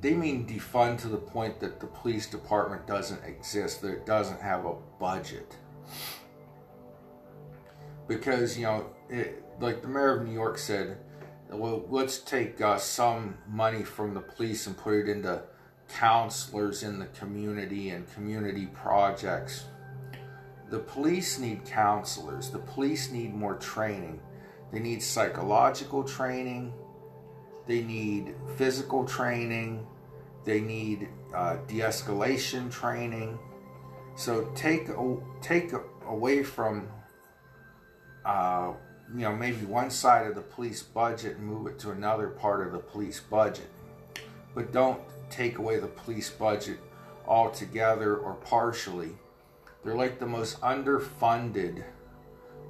they 0.00 0.14
mean 0.14 0.46
defund 0.46 0.98
to 1.02 1.08
the 1.08 1.18
point 1.18 1.60
that 1.60 1.78
the 1.78 1.86
police 1.86 2.26
department 2.26 2.86
doesn't 2.86 3.22
exist, 3.24 3.82
that 3.82 3.92
it 3.92 4.06
doesn't 4.06 4.40
have 4.40 4.64
a 4.64 4.74
budget. 4.98 5.56
Because, 8.08 8.56
you 8.58 8.64
know, 8.64 8.86
it, 9.08 9.42
like 9.60 9.82
the 9.82 9.88
mayor 9.88 10.18
of 10.18 10.26
New 10.26 10.32
York 10.32 10.58
said, 10.58 10.98
well, 11.50 11.84
let's 11.88 12.18
take 12.18 12.60
uh, 12.60 12.78
some 12.78 13.36
money 13.48 13.82
from 13.82 14.14
the 14.14 14.20
police 14.20 14.66
and 14.66 14.76
put 14.76 14.94
it 14.94 15.08
into 15.08 15.42
counselors 15.88 16.82
in 16.82 16.98
the 16.98 17.06
community 17.06 17.90
and 17.90 18.10
community 18.14 18.66
projects. 18.66 19.66
The 20.70 20.78
police 20.78 21.38
need 21.38 21.66
counselors, 21.66 22.48
the 22.50 22.58
police 22.58 23.10
need 23.10 23.34
more 23.34 23.56
training. 23.56 24.20
They 24.72 24.78
need 24.78 25.02
psychological 25.02 26.02
training, 26.02 26.72
they 27.66 27.82
need 27.82 28.34
physical 28.56 29.04
training, 29.04 29.86
they 30.44 30.60
need 30.60 31.08
uh, 31.34 31.56
de-escalation 31.68 32.70
training. 32.70 33.38
So 34.16 34.50
take 34.54 34.88
take 35.42 35.72
away 36.06 36.42
from 36.42 36.88
uh, 38.24 38.72
you 39.14 39.20
know 39.20 39.34
maybe 39.34 39.64
one 39.66 39.90
side 39.90 40.26
of 40.26 40.34
the 40.34 40.40
police 40.40 40.82
budget 40.82 41.36
and 41.36 41.46
move 41.46 41.66
it 41.66 41.78
to 41.80 41.90
another 41.90 42.28
part 42.28 42.66
of 42.66 42.72
the 42.72 42.78
police 42.78 43.20
budget, 43.20 43.68
but 44.54 44.72
don't 44.72 45.00
take 45.30 45.58
away 45.58 45.78
the 45.78 45.86
police 45.86 46.30
budget 46.30 46.78
altogether 47.26 48.16
or 48.16 48.34
partially. 48.34 49.10
They're 49.84 49.94
like 49.94 50.18
the 50.18 50.26
most 50.26 50.60
underfunded 50.60 51.82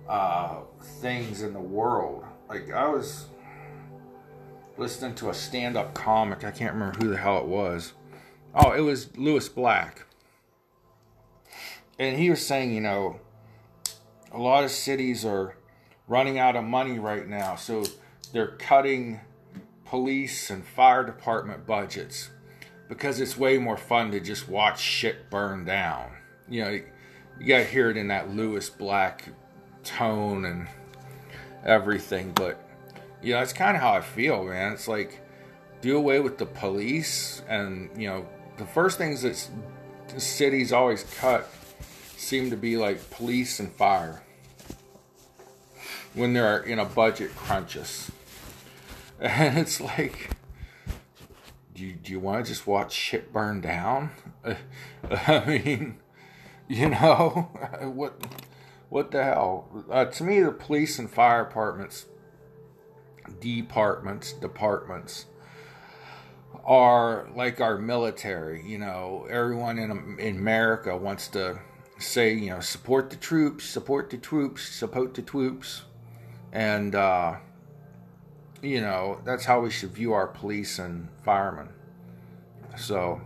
uh, 0.09 0.61
things 1.01 1.43
in 1.43 1.53
the 1.53 1.61
world. 1.61 2.25
Like 2.49 2.73
I 2.73 2.89
was 2.89 3.27
listening 4.77 5.15
to 5.17 5.31
a 5.31 5.35
stand 5.35 5.77
up 5.77 5.95
comic. 5.95 6.45
I 6.45 6.51
can't 6.51 6.73
remember 6.73 6.99
who 6.99 7.11
the 7.11 7.17
hell 7.17 7.39
it 7.39 7.47
was. 7.47 7.93
Oh, 8.55 8.73
it 8.73 8.81
was 8.81 9.17
Lewis 9.17 9.49
Black. 9.49 10.07
And 11.99 12.19
he 12.19 12.31
was 12.31 12.45
saying, 12.45 12.75
you 12.75 12.81
know, 12.81 13.21
a 14.33 14.39
lot 14.39 14.65
of 14.65 14.71
cities 14.71 15.25
are 15.25 15.57
running 16.09 16.39
out 16.39 16.57
of 16.57 16.65
money 16.65 16.99
right 16.99 17.27
now. 17.27 17.57
So 17.57 17.85
they're 18.33 18.57
cutting 18.57 19.21
police 19.85 20.51
and 20.51 20.65
fire 20.65 21.05
department 21.05 21.67
budgets 21.67 22.31
because 22.89 23.21
it's 23.21 23.37
way 23.37 23.59
more 23.59 23.77
fun 23.77 24.11
to 24.11 24.21
just 24.21 24.49
watch 24.49 24.81
shit 24.81 25.31
burn 25.31 25.65
down. 25.65 26.11
You 26.49 26.65
know, 26.65 26.71
you 27.41 27.47
got 27.47 27.59
to 27.59 27.65
hear 27.65 27.91
it 27.91 27.97
in 27.97 28.09
that 28.09 28.31
Lewis 28.31 28.69
Black 28.69 29.29
tone 29.85 30.45
and 30.45 30.69
everything. 31.65 32.33
But 32.33 32.63
you 33.23 33.33
know, 33.33 33.41
that's 33.41 33.53
kind 33.53 33.77
of 33.77 33.83
how 33.83 33.93
I 33.93 34.01
feel, 34.01 34.45
man. 34.45 34.73
It's 34.73 34.89
like 34.89 35.21
do 35.81 35.97
away 35.97 36.21
with 36.21 36.39
the 36.39 36.47
police, 36.47 37.43
and 37.49 37.91
you 37.97 38.09
know, 38.09 38.27
the 38.57 38.67
first 38.67 38.99
things 38.99 39.23
that 39.23 39.49
cities 40.21 40.73
always 40.73 41.05
cut 41.19 41.51
seem 42.23 42.51
to 42.51 42.57
be 42.57 42.77
like 42.77 43.11
police 43.11 43.59
and 43.59 43.73
fire 43.73 44.23
when 46.15 46.33
they're 46.33 46.63
in 46.63 46.79
a 46.79 46.85
budget 46.85 47.35
crunches. 47.37 48.11
And 49.21 49.57
it's 49.57 49.81
like, 49.81 50.31
do 51.73 51.85
you, 51.85 51.93
do 51.93 52.11
you 52.11 52.19
want 52.19 52.45
to 52.45 52.51
just 52.51 52.67
watch 52.67 52.93
shit 52.93 53.33
burn 53.33 53.61
down? 53.61 54.11
I 55.09 55.45
mean, 55.47 56.01
you 56.67 56.89
know, 56.89 57.53
what 57.83 58.21
what 58.89 59.13
the 59.13 59.23
hell? 59.23 59.85
Uh, 59.89 60.07
to 60.07 60.25
me, 60.25 60.41
the 60.41 60.51
police 60.51 60.99
and 60.99 61.09
fire 61.09 61.45
departments 61.45 62.07
departments, 63.39 64.33
departments 64.33 65.27
are 66.65 67.29
like 67.37 67.61
our 67.61 67.79
military. 67.79 68.69
You 68.69 68.79
know, 68.79 69.29
everyone 69.31 69.79
in 69.79 70.19
in 70.19 70.37
America 70.37 70.97
wants 70.97 71.29
to 71.29 71.61
say, 72.03 72.35
you 72.35 72.51
know, 72.51 72.61
support 72.61 73.11
the 73.11 73.17
troops, 73.17 73.65
support 73.65 74.11
the 74.11 74.19
troops, 74.19 74.63
support 74.63 75.15
the 75.15 75.23
troops, 75.23 75.83
and 76.53 76.95
uh, 76.95 77.37
you 78.61 78.81
know 78.81 79.21
that's 79.25 79.45
how 79.45 79.61
we 79.61 79.71
should 79.71 79.93
view 79.93 80.13
our 80.13 80.27
police 80.27 80.79
and 80.79 81.09
firemen. 81.25 81.69
So, 82.77 83.21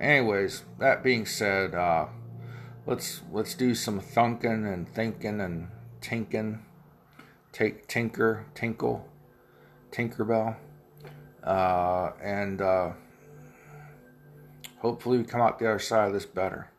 anyways, 0.00 0.64
that 0.78 1.02
being 1.02 1.26
said, 1.26 1.74
uh, 1.74 2.06
let's 2.86 3.22
let's 3.32 3.54
do 3.54 3.74
some 3.74 4.00
thunking 4.00 4.72
and 4.72 4.88
thinking 4.88 5.40
and 5.40 5.68
tinking, 6.00 6.60
take 7.52 7.86
tinker, 7.86 8.46
tinkle. 8.54 9.06
Tinkerbell. 9.90 10.56
Uh, 11.42 12.10
and 12.22 12.60
uh, 12.60 12.90
hopefully 14.78 15.18
we 15.18 15.24
come 15.24 15.40
out 15.40 15.58
the 15.58 15.68
other 15.68 15.78
side 15.78 16.08
of 16.08 16.12
this 16.12 16.26
better. 16.26 16.69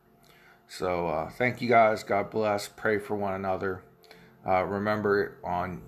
So 0.74 1.06
uh, 1.06 1.28
thank 1.28 1.60
you 1.60 1.68
guys. 1.68 2.02
God 2.02 2.30
bless. 2.30 2.66
Pray 2.66 2.96
for 2.96 3.14
one 3.14 3.34
another. 3.34 3.84
Uh, 4.46 4.64
remember 4.64 5.36
on 5.44 5.82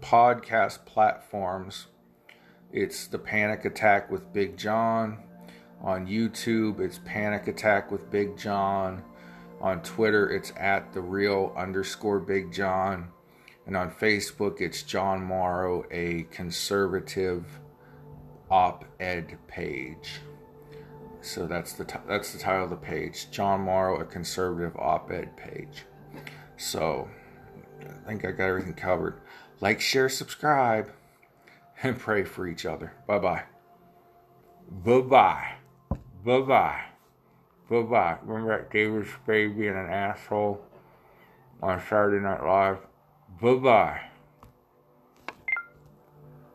podcast 0.00 0.86
platforms, 0.86 1.88
it's 2.72 3.08
the 3.08 3.18
Panic 3.18 3.64
Attack 3.64 4.12
with 4.12 4.32
Big 4.32 4.56
John. 4.56 5.24
On 5.82 6.06
YouTube, 6.06 6.78
it's 6.78 7.00
Panic 7.04 7.48
Attack 7.48 7.90
with 7.90 8.08
Big 8.12 8.38
John. 8.38 9.02
On 9.60 9.82
Twitter, 9.82 10.30
it's 10.30 10.52
at 10.56 10.92
the 10.92 11.00
real 11.00 11.52
underscore 11.56 12.20
Big 12.20 12.52
John. 12.52 13.08
And 13.66 13.76
on 13.76 13.90
Facebook, 13.90 14.60
it's 14.60 14.84
John 14.84 15.20
Morrow, 15.20 15.84
a 15.90 16.28
conservative 16.30 17.58
op-ed 18.48 19.36
page. 19.48 20.20
So 21.24 21.46
that's 21.46 21.72
the 21.72 21.84
t- 21.84 21.98
that's 22.06 22.32
the 22.32 22.38
title 22.38 22.64
of 22.64 22.70
the 22.70 22.76
page. 22.76 23.30
John 23.30 23.62
Morrow, 23.62 23.98
a 24.00 24.04
conservative 24.04 24.76
op-ed 24.76 25.36
page. 25.36 25.84
So 26.56 27.08
I 27.80 28.08
think 28.08 28.24
I 28.24 28.30
got 28.30 28.44
everything 28.44 28.74
covered. 28.74 29.20
Like, 29.60 29.80
share, 29.80 30.08
subscribe, 30.08 30.92
and 31.82 31.98
pray 31.98 32.24
for 32.24 32.46
each 32.46 32.66
other. 32.66 32.92
Bye 33.06 33.18
bye. 33.18 33.42
Bye 34.70 35.00
bye. 35.00 35.54
Bye 36.24 36.40
bye. 36.40 36.80
Bye 37.70 37.82
bye. 37.82 38.18
Remember 38.22 38.58
that 38.58 38.70
David 38.70 39.06
Spade 39.06 39.56
being 39.58 39.70
an 39.70 39.88
asshole 39.90 40.60
on 41.62 41.80
Saturday 41.80 42.22
Night 42.22 42.44
Live? 42.44 42.78
Bye 43.40 43.54
bye. 43.54 44.00